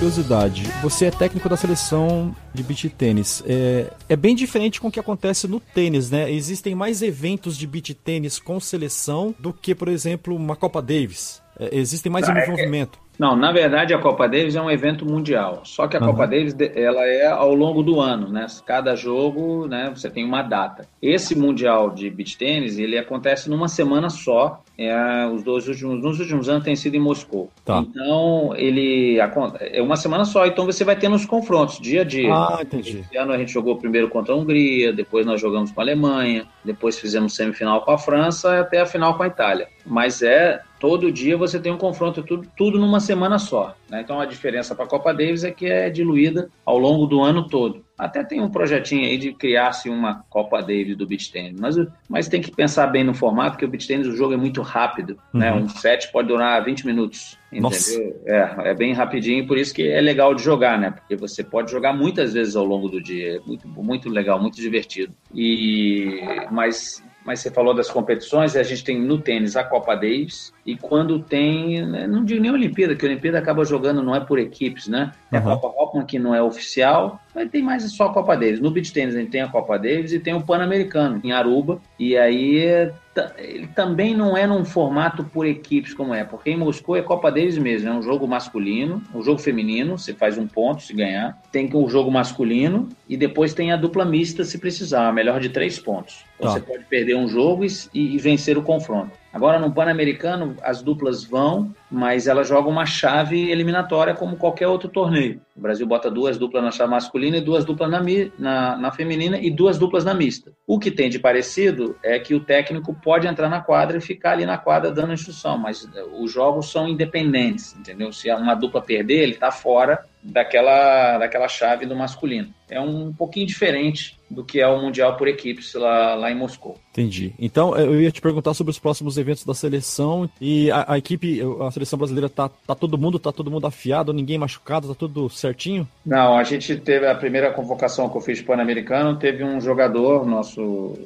Curiosidade. 0.00 0.62
Você 0.80 1.04
é 1.04 1.10
técnico 1.10 1.46
da 1.46 1.58
seleção 1.58 2.34
de 2.54 2.62
beach 2.62 2.88
tênis. 2.88 3.42
É, 3.46 3.92
é 4.08 4.16
bem 4.16 4.34
diferente 4.34 4.80
com 4.80 4.88
o 4.88 4.90
que 4.90 4.98
acontece 4.98 5.46
no 5.46 5.60
tênis, 5.60 6.10
né? 6.10 6.32
Existem 6.32 6.74
mais 6.74 7.02
eventos 7.02 7.54
de 7.54 7.66
beach 7.66 7.92
tênis 7.92 8.38
com 8.38 8.58
seleção 8.58 9.34
do 9.38 9.52
que, 9.52 9.74
por 9.74 9.88
exemplo, 9.88 10.34
uma 10.34 10.56
Copa 10.56 10.80
Davis. 10.80 11.42
É, 11.58 11.76
existem 11.76 12.10
mais 12.10 12.26
ah, 12.26 12.32
é 12.32 12.44
envolvimento. 12.44 12.98
Não, 13.20 13.36
na 13.36 13.52
verdade 13.52 13.92
a 13.92 13.98
Copa 13.98 14.26
Davis 14.26 14.56
é 14.56 14.62
um 14.62 14.70
evento 14.70 15.04
mundial. 15.04 15.60
Só 15.62 15.86
que 15.86 15.94
a 15.94 16.00
uhum. 16.00 16.06
Copa 16.06 16.26
Davis 16.26 16.56
ela 16.74 17.04
é 17.04 17.26
ao 17.26 17.54
longo 17.54 17.82
do 17.82 18.00
ano, 18.00 18.30
né? 18.30 18.46
Cada 18.64 18.96
jogo, 18.96 19.66
né? 19.68 19.92
Você 19.94 20.08
tem 20.08 20.24
uma 20.24 20.40
data. 20.40 20.88
Esse 21.02 21.38
mundial 21.38 21.90
de 21.90 22.08
beach 22.08 22.38
tênis 22.38 22.78
ele 22.78 22.96
acontece 22.96 23.50
numa 23.50 23.68
semana 23.68 24.08
só. 24.08 24.62
É, 24.78 25.26
os 25.26 25.42
dois 25.42 25.68
últimos, 25.68 26.02
nos 26.02 26.18
últimos 26.18 26.48
anos 26.48 26.64
tem 26.64 26.74
sido 26.74 26.94
em 26.94 26.98
Moscou. 26.98 27.50
Tá. 27.62 27.84
Então 27.86 28.54
ele 28.56 29.18
é 29.20 29.82
uma 29.82 29.96
semana 29.96 30.24
só. 30.24 30.46
Então 30.46 30.64
você 30.64 30.82
vai 30.82 30.96
tendo 30.96 31.14
os 31.14 31.26
confrontos 31.26 31.78
dia 31.78 32.00
a 32.00 32.04
dia. 32.04 32.32
Ah, 32.32 32.60
entendi. 32.62 33.00
Esse 33.00 33.18
ano 33.18 33.34
a 33.34 33.38
gente 33.38 33.52
jogou 33.52 33.76
primeiro 33.76 34.08
contra 34.08 34.32
a 34.32 34.36
Hungria, 34.38 34.94
depois 34.94 35.26
nós 35.26 35.38
jogamos 35.38 35.70
com 35.70 35.78
a 35.82 35.84
Alemanha, 35.84 36.46
depois 36.64 36.98
fizemos 36.98 37.36
semifinal 37.36 37.82
com 37.82 37.90
a 37.90 37.98
França, 37.98 38.60
até 38.60 38.80
a 38.80 38.86
final 38.86 39.14
com 39.18 39.24
a 39.24 39.26
Itália. 39.26 39.68
Mas 39.84 40.22
é 40.22 40.62
todo 40.80 41.12
dia 41.12 41.36
você 41.36 41.60
tem 41.60 41.70
um 41.70 41.76
confronto, 41.76 42.22
tudo, 42.22 42.48
tudo 42.56 42.78
numa 42.78 42.98
semana 42.98 43.38
só. 43.38 43.76
Né? 43.88 44.00
Então 44.00 44.18
a 44.18 44.24
diferença 44.24 44.74
para 44.74 44.86
a 44.86 44.88
Copa 44.88 45.12
Davis 45.12 45.44
é 45.44 45.50
que 45.50 45.66
é 45.66 45.90
diluída 45.90 46.50
ao 46.64 46.78
longo 46.78 47.06
do 47.06 47.20
ano 47.20 47.46
todo. 47.46 47.84
Até 47.98 48.24
tem 48.24 48.40
um 48.40 48.50
projetinho 48.50 49.04
aí 49.04 49.18
de 49.18 49.34
criar-se 49.34 49.90
uma 49.90 50.24
Copa 50.30 50.60
Davis 50.62 50.96
do 50.96 51.06
beach 51.06 51.30
tennis, 51.30 51.60
mas, 51.60 51.76
mas 52.08 52.28
tem 52.28 52.40
que 52.40 52.50
pensar 52.50 52.86
bem 52.86 53.04
no 53.04 53.12
formato, 53.12 53.52
porque 53.52 53.66
o 53.66 53.68
beach 53.68 53.86
tennis 53.86 54.06
o 54.06 54.16
jogo 54.16 54.32
é 54.32 54.38
muito 54.38 54.62
rápido, 54.62 55.18
né? 55.34 55.52
uhum. 55.52 55.58
né? 55.58 55.64
Um 55.64 55.68
set 55.68 56.10
pode 56.10 56.28
durar 56.28 56.64
20 56.64 56.86
minutos, 56.86 57.38
entendeu? 57.52 58.22
É, 58.24 58.70
é 58.70 58.74
bem 58.74 58.94
rapidinho, 58.94 59.46
por 59.46 59.58
isso 59.58 59.74
que 59.74 59.86
é 59.86 60.00
legal 60.00 60.34
de 60.34 60.42
jogar, 60.42 60.78
né? 60.78 60.90
Porque 60.92 61.14
você 61.14 61.44
pode 61.44 61.70
jogar 61.70 61.92
muitas 61.92 62.32
vezes 62.32 62.56
ao 62.56 62.64
longo 62.64 62.88
do 62.88 63.02
dia, 63.02 63.36
é 63.36 63.40
muito, 63.40 63.68
muito 63.68 64.08
legal, 64.08 64.40
muito 64.40 64.56
divertido. 64.56 65.14
E 65.34 66.22
mas 66.50 67.02
mas 67.24 67.40
você 67.40 67.50
falou 67.50 67.74
das 67.74 67.90
competições, 67.90 68.56
a 68.56 68.62
gente 68.62 68.82
tem 68.82 68.98
no 68.98 69.18
tênis 69.20 69.56
a 69.56 69.62
Copa 69.62 69.94
Davis, 69.94 70.52
e 70.64 70.76
quando 70.76 71.18
tem, 71.20 71.84
né, 71.86 72.06
não 72.06 72.24
digo 72.24 72.40
nem 72.40 72.50
Olimpíada, 72.50 72.94
que 72.94 73.04
a 73.04 73.08
Olimpíada 73.08 73.38
acaba 73.38 73.64
jogando, 73.64 74.02
não 74.02 74.14
é 74.14 74.20
por 74.20 74.38
equipes, 74.38 74.86
né? 74.88 75.12
É 75.32 75.38
uhum. 75.38 75.52
a 75.52 75.56
Copa 75.56 75.82
Hoffman, 75.82 76.06
que 76.06 76.18
não 76.18 76.34
é 76.34 76.42
oficial, 76.42 77.20
mas 77.34 77.50
tem 77.50 77.62
mais 77.62 77.90
só 77.92 78.06
a 78.06 78.12
Copa 78.12 78.36
Davis. 78.36 78.60
No 78.60 78.70
beach 78.70 78.92
tênis 78.92 79.14
a 79.14 79.18
gente 79.18 79.30
tem 79.30 79.40
a 79.40 79.48
Copa 79.48 79.78
Davis 79.78 80.12
e 80.12 80.20
tem 80.20 80.34
o 80.34 80.42
Pan-Americano, 80.42 81.20
em 81.24 81.32
Aruba, 81.32 81.80
e 81.98 82.16
aí 82.16 82.92
ele 83.38 83.66
também 83.68 84.14
não 84.14 84.36
é 84.36 84.46
num 84.46 84.64
formato 84.64 85.24
por 85.24 85.46
equipes 85.46 85.92
como 85.92 86.14
é, 86.14 86.24
porque 86.24 86.50
em 86.50 86.56
Moscou 86.56 86.96
é 86.96 87.02
Copa 87.02 87.30
Davis 87.30 87.58
mesmo, 87.58 87.88
é 87.88 87.92
um 87.92 88.02
jogo 88.02 88.26
masculino, 88.26 89.02
um 89.14 89.22
jogo 89.22 89.38
feminino, 89.38 89.98
você 89.98 90.14
faz 90.14 90.38
um 90.38 90.46
ponto 90.46 90.82
se 90.82 90.94
ganhar, 90.94 91.38
tem 91.50 91.68
o 91.72 91.88
jogo 91.88 92.10
masculino 92.10 92.88
e 93.08 93.16
depois 93.16 93.52
tem 93.52 93.72
a 93.72 93.76
dupla 93.76 94.04
mista 94.04 94.44
se 94.44 94.58
precisar, 94.58 95.08
a 95.08 95.12
melhor 95.12 95.40
de 95.40 95.48
três 95.48 95.78
pontos. 95.78 96.24
Então, 96.38 96.52
você 96.52 96.60
pode 96.60 96.84
perder 96.84 97.16
um 97.16 97.28
jogo 97.28 97.64
e, 97.64 97.68
e 97.92 98.18
vencer 98.18 98.56
o 98.56 98.62
confronto. 98.62 99.19
Agora, 99.32 99.58
no 99.58 99.72
Pan-Americano, 99.72 100.56
as 100.62 100.82
duplas 100.82 101.24
vão, 101.24 101.74
mas 101.90 102.26
elas 102.26 102.46
jogam 102.46 102.70
uma 102.70 102.86
chave 102.86 103.50
eliminatória 103.50 104.14
como 104.14 104.36
qualquer 104.36 104.68
outro 104.68 104.88
torneio. 104.88 105.40
O 105.56 105.60
Brasil 105.60 105.86
bota 105.86 106.10
duas 106.10 106.38
duplas 106.38 106.62
na 106.62 106.70
chave 106.70 106.90
masculina 106.90 107.36
e 107.36 107.40
duas 107.40 107.64
duplas 107.64 107.90
na, 107.90 108.00
na, 108.38 108.76
na, 108.76 108.92
feminina 108.92 109.38
e 109.38 109.50
duas 109.50 109.76
duplas 109.78 110.04
na 110.04 110.14
mista. 110.14 110.52
O 110.66 110.78
que 110.78 110.90
tem 110.90 111.10
de 111.10 111.18
parecido 111.18 111.96
é 112.02 112.18
que 112.18 112.34
o 112.34 112.40
técnico 112.40 112.94
pode 112.94 113.26
entrar 113.26 113.48
na 113.48 113.60
quadra 113.60 113.98
e 113.98 114.00
ficar 114.00 114.32
ali 114.32 114.46
na 114.46 114.56
quadra 114.56 114.90
dando 114.90 115.12
instrução, 115.12 115.58
mas 115.58 115.86
os 116.18 116.32
jogos 116.32 116.70
são 116.70 116.88
independentes, 116.88 117.76
entendeu? 117.76 118.12
Se 118.12 118.30
uma 118.30 118.54
dupla 118.54 118.80
perder, 118.80 119.22
ele 119.22 119.32
está 119.32 119.50
fora 119.50 120.04
daquela, 120.22 121.18
daquela 121.18 121.48
chave 121.48 121.86
do 121.86 121.96
masculino. 121.96 122.52
É 122.68 122.80
um 122.80 123.12
pouquinho 123.12 123.46
diferente 123.46 124.18
do 124.30 124.44
que 124.44 124.60
é 124.60 124.68
o 124.68 124.80
Mundial 124.80 125.16
por 125.16 125.26
equipes 125.26 125.74
lá, 125.74 126.14
lá 126.14 126.30
em 126.30 126.36
Moscou. 126.36 126.78
Entendi. 126.90 127.34
Então, 127.38 127.76
eu 127.76 128.00
ia 128.00 128.12
te 128.12 128.20
perguntar 128.20 128.54
sobre 128.54 128.70
os 128.70 128.78
próximos 128.78 129.18
eventos 129.18 129.44
da 129.44 129.54
seleção 129.54 130.30
e 130.40 130.70
a, 130.70 130.92
a 130.92 130.98
equipe, 130.98 131.40
a 131.66 131.70
seleção 131.80 131.98
brasileira 131.98 132.28
tá, 132.28 132.48
tá 132.48 132.74
todo 132.74 132.98
mundo, 132.98 133.18
tá 133.18 133.32
todo 133.32 133.50
mundo 133.50 133.66
afiado, 133.66 134.12
ninguém 134.12 134.38
machucado, 134.38 134.88
tá 134.88 134.94
tudo 134.94 135.28
certinho? 135.30 135.88
Não, 136.04 136.36
a 136.36 136.44
gente 136.44 136.76
teve 136.76 137.06
a 137.06 137.14
primeira 137.14 137.50
convocação 137.52 138.08
que 138.08 138.16
eu 138.16 138.20
fiz 138.20 138.42
Pan-Americano, 138.42 139.16
teve 139.16 139.42
um 139.42 139.60
jogador, 139.60 140.26
nosso 140.26 140.98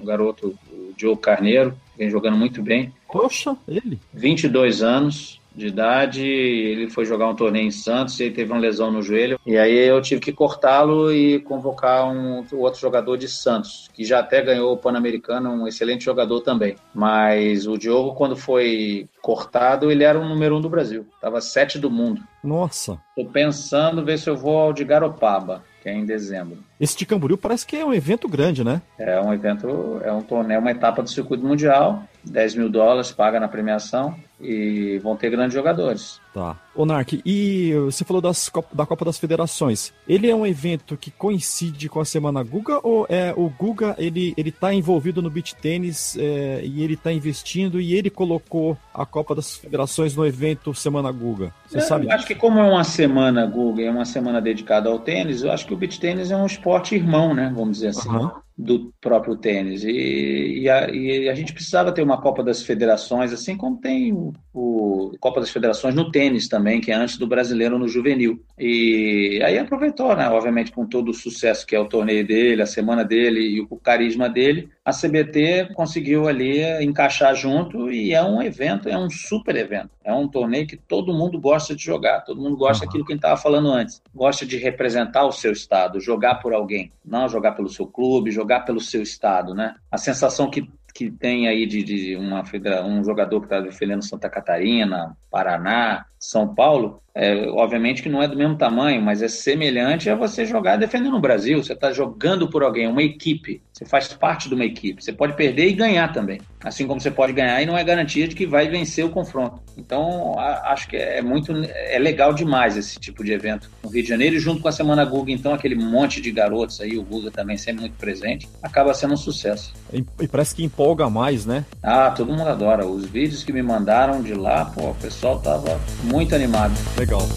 um 0.00 0.04
garoto, 0.04 0.54
o 0.72 0.92
Diogo 0.96 1.20
Carneiro, 1.20 1.74
vem 1.96 2.10
jogando 2.10 2.36
muito 2.36 2.62
bem. 2.62 2.92
Poxa, 3.06 3.56
ele? 3.68 3.98
22 4.12 4.82
anos, 4.82 5.40
de 5.54 5.66
idade, 5.66 6.24
ele 6.24 6.88
foi 6.90 7.04
jogar 7.04 7.28
um 7.28 7.34
torneio 7.34 7.66
em 7.66 7.70
Santos 7.70 8.18
e 8.20 8.30
teve 8.30 8.52
uma 8.52 8.60
lesão 8.60 8.90
no 8.90 9.02
joelho. 9.02 9.38
E 9.46 9.56
aí 9.56 9.76
eu 9.86 10.00
tive 10.00 10.20
que 10.20 10.32
cortá-lo 10.32 11.12
e 11.12 11.40
convocar 11.40 12.08
um 12.08 12.44
outro 12.52 12.80
jogador 12.80 13.16
de 13.16 13.28
Santos, 13.28 13.88
que 13.92 14.04
já 14.04 14.20
até 14.20 14.42
ganhou 14.42 14.72
o 14.72 14.76
Pan-Americano, 14.76 15.50
um 15.50 15.66
excelente 15.66 16.04
jogador 16.04 16.40
também. 16.40 16.76
Mas 16.94 17.66
o 17.66 17.76
Diogo, 17.76 18.14
quando 18.14 18.36
foi 18.36 19.08
cortado, 19.20 19.90
ele 19.90 20.04
era 20.04 20.18
o 20.18 20.28
número 20.28 20.56
um 20.56 20.60
do 20.60 20.68
Brasil. 20.68 21.06
Tava 21.20 21.40
sete 21.40 21.78
do 21.78 21.90
mundo. 21.90 22.22
Nossa. 22.42 22.98
Tô 23.16 23.24
pensando 23.26 24.04
ver 24.04 24.18
se 24.18 24.28
eu 24.28 24.36
vou 24.36 24.58
ao 24.58 24.72
de 24.72 24.84
Garopaba 24.84 25.62
que 25.82 25.88
é 25.88 25.92
em 25.92 26.04
dezembro. 26.04 26.58
Esse 26.80 26.96
de 26.96 27.04
Camboriú 27.04 27.36
parece 27.36 27.66
que 27.66 27.76
é 27.76 27.84
um 27.84 27.92
evento 27.92 28.28
grande, 28.28 28.62
né? 28.62 28.80
É 28.96 29.20
um 29.20 29.32
evento, 29.32 30.00
é 30.04 30.12
um 30.12 30.22
torneio, 30.22 30.60
uma 30.60 30.70
etapa 30.70 31.02
do 31.02 31.10
circuito 31.10 31.44
mundial, 31.44 32.04
10 32.24 32.54
mil 32.54 32.68
dólares 32.68 33.10
paga 33.10 33.40
na 33.40 33.48
premiação 33.48 34.14
e 34.40 34.98
vão 34.98 35.16
ter 35.16 35.30
grandes 35.30 35.54
jogadores. 35.54 36.20
Tá. 36.34 36.56
Ô 36.74 36.84
Nark, 36.84 37.20
e 37.24 37.72
você 37.84 38.04
falou 38.04 38.20
das, 38.20 38.50
da 38.72 38.84
Copa 38.84 39.04
das 39.04 39.18
Federações. 39.18 39.92
Ele 40.08 40.28
é 40.28 40.34
um 40.34 40.46
evento 40.46 40.96
que 40.96 41.10
coincide 41.10 41.88
com 41.88 42.00
a 42.00 42.04
Semana 42.04 42.42
Guga 42.42 42.80
ou 42.82 43.06
é 43.08 43.32
o 43.36 43.48
Guga, 43.48 43.94
ele, 43.98 44.34
ele 44.36 44.50
tá 44.50 44.72
envolvido 44.74 45.22
no 45.22 45.30
beach 45.30 45.54
tênis 45.56 46.16
é, 46.18 46.62
e 46.64 46.82
ele 46.82 46.96
tá 46.96 47.12
investindo 47.12 47.80
e 47.80 47.94
ele 47.94 48.10
colocou 48.10 48.76
a 48.92 49.06
Copa 49.06 49.34
das 49.34 49.56
Federações 49.56 50.16
no 50.16 50.26
evento 50.26 50.74
Semana 50.74 51.12
Guga? 51.12 51.52
Você 51.68 51.80
sabe? 51.80 52.10
Acho 52.10 52.26
que 52.26 52.34
como 52.34 52.58
é 52.58 52.62
uma 52.62 52.84
semana 52.84 53.46
Guga, 53.46 53.82
é 53.82 53.90
uma 53.90 54.04
semana 54.04 54.40
dedicada 54.40 54.88
ao 54.88 54.98
tênis, 54.98 55.42
eu 55.42 55.52
acho 55.52 55.66
que 55.66 55.74
o 55.74 55.76
beach 55.76 56.00
tênis 56.00 56.30
é 56.30 56.36
um 56.36 56.46
esporte 56.46 56.94
irmão, 56.94 57.34
né? 57.34 57.52
Vamos 57.54 57.78
dizer 57.78 57.88
assim. 57.88 58.08
Uhum 58.08 58.30
do 58.62 58.92
próprio 59.00 59.36
tênis. 59.36 59.82
E, 59.84 60.60
e, 60.60 60.70
a, 60.70 60.88
e, 60.90 61.28
a, 61.28 61.34
gente 61.34 61.52
precisava 61.52 61.92
ter 61.92 62.02
uma 62.02 62.20
Copa 62.20 62.42
das 62.42 62.62
Federações, 62.62 63.32
assim 63.32 63.56
como 63.56 63.80
tem 63.80 64.12
o, 64.12 64.32
o, 64.54 65.12
Copa 65.20 65.40
das 65.40 65.50
Federações 65.50 65.94
no 65.94 66.10
tênis 66.10 66.48
também, 66.48 66.80
que 66.80 66.90
é 66.90 66.94
antes 66.94 67.18
do 67.18 67.26
brasileiro 67.26 67.78
no 67.78 67.88
juvenil. 67.88 68.42
E 68.58 69.40
aí 69.44 69.58
aproveitou, 69.58 70.14
né? 70.16 70.28
Obviamente, 70.28 70.72
com 70.72 70.86
todo 70.86 71.10
o 71.10 71.14
sucesso 71.14 71.66
que 71.66 71.74
é 71.74 71.80
o 71.80 71.88
torneio 71.88 72.26
dele, 72.26 72.62
a 72.62 72.66
semana 72.66 73.04
dele 73.04 73.40
e 73.40 73.60
o 73.60 73.76
carisma 73.76 74.28
dele, 74.28 74.68
a 74.84 74.90
CBT 74.90 75.74
conseguiu 75.74 76.26
ali 76.26 76.60
encaixar 76.82 77.34
junto 77.36 77.90
e 77.90 78.12
é 78.12 78.22
um 78.22 78.42
evento, 78.42 78.88
é 78.88 78.98
um 78.98 79.08
super 79.08 79.54
evento. 79.54 79.90
É 80.02 80.12
um 80.12 80.26
torneio 80.26 80.66
que 80.66 80.76
todo 80.76 81.14
mundo 81.14 81.40
gosta 81.40 81.74
de 81.74 81.82
jogar, 81.84 82.22
todo 82.22 82.40
mundo 82.40 82.56
gosta 82.56 82.84
uhum. 82.84 82.88
daquilo 82.88 83.04
que 83.04 83.12
a 83.12 83.14
gente 83.14 83.24
estava 83.24 83.40
falando 83.40 83.70
antes. 83.70 84.02
Gosta 84.12 84.44
de 84.44 84.56
representar 84.56 85.24
o 85.24 85.32
seu 85.32 85.52
estado, 85.52 86.00
jogar 86.00 86.36
por 86.36 86.52
alguém, 86.52 86.92
não 87.04 87.28
jogar 87.28 87.52
pelo 87.52 87.68
seu 87.68 87.86
clube, 87.86 88.32
jogar 88.32 88.60
pelo 88.60 88.80
seu 88.80 89.02
estado, 89.02 89.54
né? 89.54 89.76
A 89.90 89.98
sensação 89.98 90.50
que 90.50 90.68
que 90.94 91.10
tem 91.10 91.48
aí 91.48 91.66
de, 91.66 91.82
de 91.82 92.16
uma, 92.16 92.44
um 92.84 93.02
jogador 93.02 93.40
que 93.40 93.46
está 93.46 93.60
defendendo 93.60 94.04
Santa 94.04 94.28
Catarina, 94.28 95.16
Paraná, 95.30 96.04
São 96.18 96.54
Paulo, 96.54 97.01
é, 97.14 97.46
obviamente 97.48 98.02
que 98.02 98.08
não 98.08 98.22
é 98.22 98.28
do 98.28 98.36
mesmo 98.36 98.56
tamanho, 98.56 99.02
mas 99.02 99.20
é 99.20 99.28
semelhante 99.28 100.08
a 100.08 100.14
você 100.14 100.46
jogar 100.46 100.76
defendendo 100.76 101.16
o 101.16 101.20
Brasil. 101.20 101.62
Você 101.62 101.74
está 101.74 101.92
jogando 101.92 102.48
por 102.48 102.62
alguém, 102.62 102.88
uma 102.88 103.02
equipe. 103.02 103.62
Você 103.72 103.84
faz 103.84 104.08
parte 104.08 104.48
de 104.48 104.54
uma 104.54 104.64
equipe. 104.64 105.02
Você 105.02 105.12
pode 105.12 105.34
perder 105.34 105.68
e 105.68 105.72
ganhar 105.72 106.12
também. 106.12 106.40
Assim 106.64 106.86
como 106.86 107.00
você 107.00 107.10
pode 107.10 107.32
ganhar 107.32 107.60
e 107.60 107.66
não 107.66 107.76
é 107.76 107.84
garantia 107.84 108.26
de 108.28 108.34
que 108.34 108.46
vai 108.46 108.68
vencer 108.68 109.04
o 109.04 109.10
confronto. 109.10 109.60
Então, 109.76 110.38
a, 110.38 110.72
acho 110.72 110.88
que 110.88 110.96
é 110.96 111.20
muito 111.20 111.52
é 111.74 111.98
legal 111.98 112.32
demais 112.32 112.76
esse 112.76 112.98
tipo 112.98 113.24
de 113.24 113.32
evento 113.32 113.70
no 113.82 113.90
Rio 113.90 114.02
de 114.02 114.08
Janeiro. 114.08 114.36
E 114.36 114.38
junto 114.38 114.62
com 114.62 114.68
a 114.68 114.72
Semana 114.72 115.04
Guga, 115.04 115.32
então, 115.32 115.52
aquele 115.52 115.74
monte 115.74 116.20
de 116.20 116.30
garotos 116.30 116.80
aí, 116.80 116.96
o 116.96 117.02
Guga 117.02 117.30
também 117.30 117.56
sempre 117.56 117.82
muito 117.82 117.96
presente, 117.96 118.48
acaba 118.62 118.94
sendo 118.94 119.14
um 119.14 119.18
sucesso. 119.18 119.74
E, 119.92 120.04
e 120.20 120.28
parece 120.28 120.54
que 120.54 120.64
empolga 120.64 121.10
mais, 121.10 121.44
né? 121.44 121.64
Ah, 121.82 122.10
todo 122.10 122.32
mundo 122.32 122.48
adora. 122.48 122.86
Os 122.86 123.04
vídeos 123.04 123.44
que 123.44 123.52
me 123.52 123.62
mandaram 123.62 124.22
de 124.22 124.32
lá, 124.32 124.64
pô, 124.66 124.90
o 124.90 124.94
pessoal 124.94 125.40
tava 125.40 125.80
muito 126.04 126.34
animado. 126.34 126.72
Legal. 127.02 127.28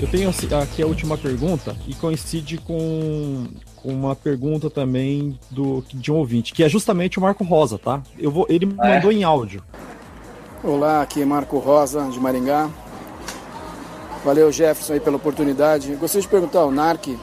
Eu 0.00 0.08
tenho 0.08 0.30
aqui 0.60 0.82
a 0.82 0.86
última 0.86 1.16
pergunta 1.16 1.76
e 1.86 1.94
coincide 1.94 2.58
com 2.58 3.46
uma 3.84 4.16
pergunta 4.16 4.68
também 4.68 5.38
do 5.50 5.84
de 5.92 6.10
um 6.10 6.16
ouvinte, 6.16 6.52
que 6.52 6.64
é 6.64 6.68
justamente 6.68 7.18
o 7.18 7.22
Marco 7.22 7.44
Rosa, 7.44 7.78
tá? 7.78 8.02
Eu 8.18 8.30
vou, 8.30 8.46
ele 8.48 8.66
me 8.66 8.74
mandou 8.74 9.10
é. 9.10 9.14
em 9.14 9.22
áudio. 9.22 9.62
Olá, 10.64 11.02
aqui 11.02 11.20
é 11.20 11.24
Marco 11.24 11.58
Rosa, 11.58 12.04
de 12.04 12.20
Maringá. 12.20 12.70
Valeu, 14.24 14.52
Jefferson, 14.52 14.92
aí 14.92 15.00
pela 15.00 15.16
oportunidade. 15.16 15.92
Gostaria 15.96 16.22
de 16.22 16.28
perguntar 16.28 16.60
ao 16.60 16.70
Narc 16.70 17.18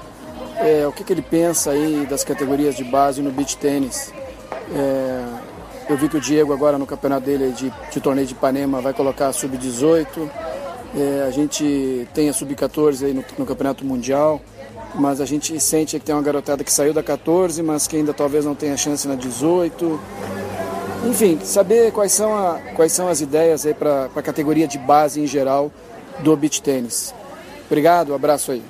é, 0.57 0.85
o 0.85 0.91
que, 0.91 1.05
que, 1.05 1.13
ele 1.13 1.21
pensa 1.21 1.71
aí 1.71 2.05
das 2.05 2.21
categorias 2.21 2.75
de 2.75 2.83
base 2.83 3.21
no 3.21 3.31
beach 3.31 3.55
tênis. 3.55 4.11
É, 4.75 5.25
eu 5.89 5.95
vi 5.95 6.09
que 6.09 6.17
o 6.17 6.19
Diego 6.19 6.51
agora 6.51 6.77
no 6.77 6.85
campeonato 6.85 7.27
dele 7.27 7.53
de, 7.53 7.71
de 7.89 8.01
torneio 8.01 8.27
de 8.27 8.33
Ipanema 8.33 8.81
vai 8.81 8.93
colocar 8.93 9.27
a 9.29 9.33
sub-18. 9.33 10.29
É, 10.97 11.25
a 11.25 11.31
gente 11.31 12.09
tem 12.13 12.27
a 12.27 12.33
sub-14 12.33 13.05
aí 13.05 13.13
no, 13.13 13.23
no, 13.37 13.45
Campeonato 13.45 13.85
Mundial, 13.85 14.41
mas 14.95 15.21
a 15.21 15.25
gente 15.25 15.57
sente 15.61 15.97
que 15.97 16.05
tem 16.05 16.13
uma 16.13 16.21
garotada 16.21 16.61
que 16.61 16.73
saiu 16.73 16.93
da 16.93 17.01
14, 17.01 17.63
mas 17.63 17.87
que 17.87 17.95
ainda 17.95 18.13
talvez 18.13 18.43
não 18.43 18.53
tenha 18.53 18.75
chance 18.75 19.07
na 19.07 19.15
18. 19.15 19.97
Enfim, 21.07 21.39
saber 21.41 21.91
quais 21.91 22.11
são, 22.11 22.35
a, 22.35 22.59
quais 22.75 22.91
são 22.91 23.07
as 23.07 23.21
ideias 23.21 23.65
aí 23.65 23.73
para 23.73 24.05
a 24.15 24.21
categoria 24.21 24.67
de 24.67 24.77
base 24.77 25.21
em 25.21 25.27
geral 25.27 25.71
do 26.19 26.35
beach 26.35 26.61
tênis. 26.61 27.13
Obrigado, 27.67 28.13
abraço 28.13 28.51
aí. 28.51 28.63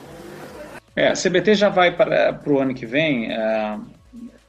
É, 0.96 1.08
a 1.08 1.14
CBT 1.14 1.56
já 1.56 1.70
vai 1.70 1.96
para, 1.96 2.34
para 2.34 2.54
o 2.54 2.60
ano 2.60 2.74
que 2.74 2.86
vem. 2.86 3.30
Uh 3.32 4.00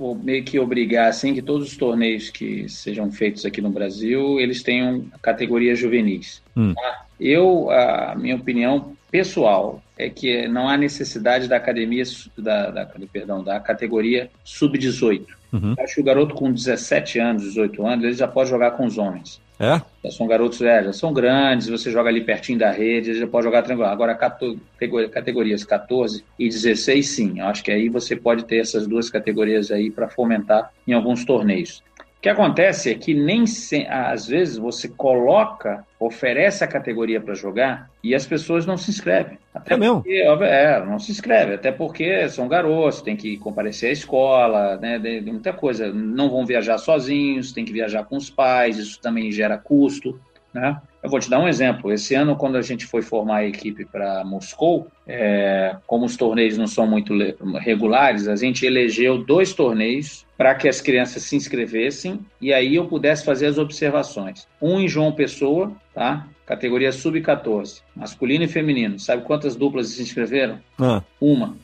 vou 0.01 0.15
meio 0.15 0.43
que 0.43 0.59
obrigar 0.59 1.11
assim 1.11 1.35
que 1.35 1.43
todos 1.43 1.69
os 1.69 1.77
torneios 1.77 2.31
que 2.31 2.67
sejam 2.71 3.13
feitos 3.13 3.45
aqui 3.45 3.61
no 3.61 3.69
Brasil 3.69 4.41
eles 4.41 4.63
tenham 4.63 5.05
categorias 5.21 5.79
juvenis. 5.79 6.43
Hum. 6.57 6.73
Tá? 6.73 7.05
Eu, 7.21 7.71
a 7.71 8.15
minha 8.17 8.35
opinião 8.35 8.95
pessoal 9.11 9.83
é 10.01 10.09
que 10.11 10.49
não 10.49 10.69
há 10.69 10.77
necessidade 10.77 11.47
da 11.47 11.57
academia 11.57 12.03
da, 12.39 12.71
da 12.71 12.87
perdão 13.13 13.45
da 13.45 13.61
categoria 13.61 14.31
sub-18. 14.43 15.27
Uhum. 15.53 15.75
Acho 15.79 15.97
que 15.97 16.01
o 16.01 16.05
garoto 16.05 16.35
com 16.35 16.51
17 16.51 17.19
anos, 17.19 17.43
18 17.43 17.87
anos, 17.87 18.05
ele 18.05 18.15
já 18.15 18.27
pode 18.27 18.49
jogar 18.49 18.73
com 18.73 18.87
os 18.87 18.97
homens. 18.97 19.41
É? 19.59 19.79
Já 20.03 20.11
são 20.11 20.27
garotos, 20.27 20.63
é, 20.63 20.85
já 20.85 20.93
são 20.95 21.13
grandes, 21.13 21.69
você 21.69 21.91
joga 21.91 22.09
ali 22.09 22.23
pertinho 22.23 22.59
da 22.59 22.71
rede, 22.71 23.13
já 23.13 23.27
pode 23.27 23.45
jogar 23.45 23.61
tranquilo. 23.61 23.91
Agora, 23.91 24.15
categorias 24.15 25.65
14 25.65 26.25
e 26.39 26.49
16, 26.49 27.07
sim. 27.07 27.41
Eu 27.41 27.45
acho 27.45 27.63
que 27.63 27.71
aí 27.71 27.91
você 27.91 28.17
pode 28.17 28.47
ter 28.47 28.57
essas 28.57 28.87
duas 28.87 29.11
categorias 29.11 29.71
aí 29.71 29.91
para 29.91 30.09
fomentar 30.09 30.73
em 30.89 30.95
alguns 30.95 31.27
torneios. 31.27 31.83
O 32.21 32.23
que 32.23 32.29
acontece 32.29 32.91
é 32.91 32.95
que 32.95 33.15
nem 33.15 33.47
se, 33.47 33.87
às 33.89 34.27
vezes 34.27 34.59
você 34.59 34.87
coloca, 34.87 35.87
oferece 35.99 36.63
a 36.63 36.67
categoria 36.67 37.19
para 37.19 37.33
jogar 37.33 37.89
e 38.05 38.15
as 38.15 38.27
pessoas 38.27 38.67
não 38.67 38.77
se 38.77 38.91
inscrevem. 38.91 39.39
Até 39.55 39.73
é 39.73 39.77
mesmo? 39.79 40.03
Porque, 40.03 40.23
é, 40.45 40.85
não 40.85 40.99
se 40.99 41.11
inscreve, 41.11 41.55
até 41.55 41.73
porque 41.73 42.29
são 42.29 42.47
garotos, 42.47 43.01
tem 43.01 43.17
que 43.17 43.39
comparecer 43.39 43.89
à 43.89 43.93
escola, 43.95 44.77
né, 44.77 44.99
de, 44.99 45.23
de 45.23 45.33
muita 45.33 45.55
coisa. 45.55 45.91
Não 45.91 46.29
vão 46.29 46.45
viajar 46.45 46.77
sozinhos, 46.77 47.53
tem 47.53 47.65
que 47.65 47.73
viajar 47.73 48.05
com 48.05 48.19
os 48.19 48.29
pais, 48.29 48.77
isso 48.77 49.01
também 49.01 49.33
gera 49.33 49.57
custo. 49.57 50.21
Né? 50.53 50.79
Eu 51.03 51.09
vou 51.09 51.21
te 51.21 51.31
dar 51.31 51.39
um 51.39 51.49
exemplo. 51.49 51.91
Esse 51.91 52.15
ano, 52.15 52.37
quando 52.37 52.57
a 52.57 52.63
gente 52.63 52.85
foi 52.85 53.01
formar 53.01 53.37
a 53.37 53.47
equipe 53.47 53.87
para 53.87 54.23
Moscou, 54.27 54.89
é, 55.07 55.75
como 55.87 56.05
os 56.05 56.19
torneios 56.19 56.59
não 56.59 56.67
são 56.67 56.87
muito 56.87 57.15
regulares, 57.61 58.29
a 58.29 58.37
gente 58.37 58.67
elegeu 58.67 59.25
dois 59.25 59.55
torneios 59.55 60.29
para 60.41 60.55
que 60.55 60.67
as 60.67 60.81
crianças 60.81 61.25
se 61.25 61.37
inscrevessem 61.37 62.19
e 62.41 62.51
aí 62.51 62.77
eu 62.77 62.87
pudesse 62.87 63.27
fazer 63.27 63.45
as 63.45 63.59
observações. 63.59 64.49
Um 64.59 64.81
em 64.81 64.89
João 64.89 65.13
Pessoa, 65.13 65.71
tá? 65.93 66.27
Categoria 66.47 66.91
sub-14, 66.93 67.83
masculino 67.95 68.45
e 68.45 68.49
feminino. 68.49 68.99
Sabe 68.99 69.23
quantas 69.25 69.55
duplas 69.55 69.89
se 69.89 70.01
inscreveram? 70.01 70.59
Ah. 70.79 71.03
Uma. 71.21 71.59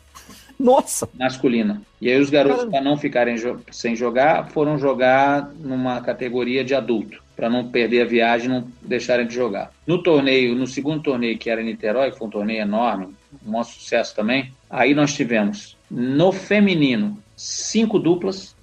Nossa! 0.60 1.08
Masculina. 1.18 1.80
E 2.02 2.10
aí 2.10 2.20
os 2.20 2.28
garotos, 2.28 2.66
para 2.66 2.82
não 2.82 2.98
ficarem 2.98 3.38
jo 3.38 3.58
sem 3.72 3.96
jogar, 3.96 4.50
foram 4.50 4.76
jogar 4.76 5.50
numa 5.58 6.02
categoria 6.02 6.62
de 6.62 6.74
adulto 6.74 7.24
para 7.34 7.48
não 7.48 7.70
perder 7.70 8.02
a 8.02 8.06
viagem 8.06 8.50
e 8.50 8.50
não 8.50 8.68
deixarem 8.82 9.26
de 9.26 9.34
jogar. 9.34 9.72
No 9.86 10.02
torneio, 10.02 10.54
no 10.54 10.66
segundo 10.66 11.02
torneio 11.02 11.38
que 11.38 11.48
era 11.48 11.62
em 11.62 11.64
Niterói, 11.64 12.10
que 12.10 12.18
foi 12.18 12.26
um 12.26 12.30
torneio 12.30 12.60
enorme, 12.60 13.08
um 13.42 13.52
maior 13.52 13.64
sucesso 13.64 14.14
também, 14.14 14.52
aí 14.68 14.94
nós 14.94 15.14
tivemos 15.14 15.78
no 15.90 16.30
feminino 16.30 17.16
cinco 17.36 17.98
duplas, 17.98 18.56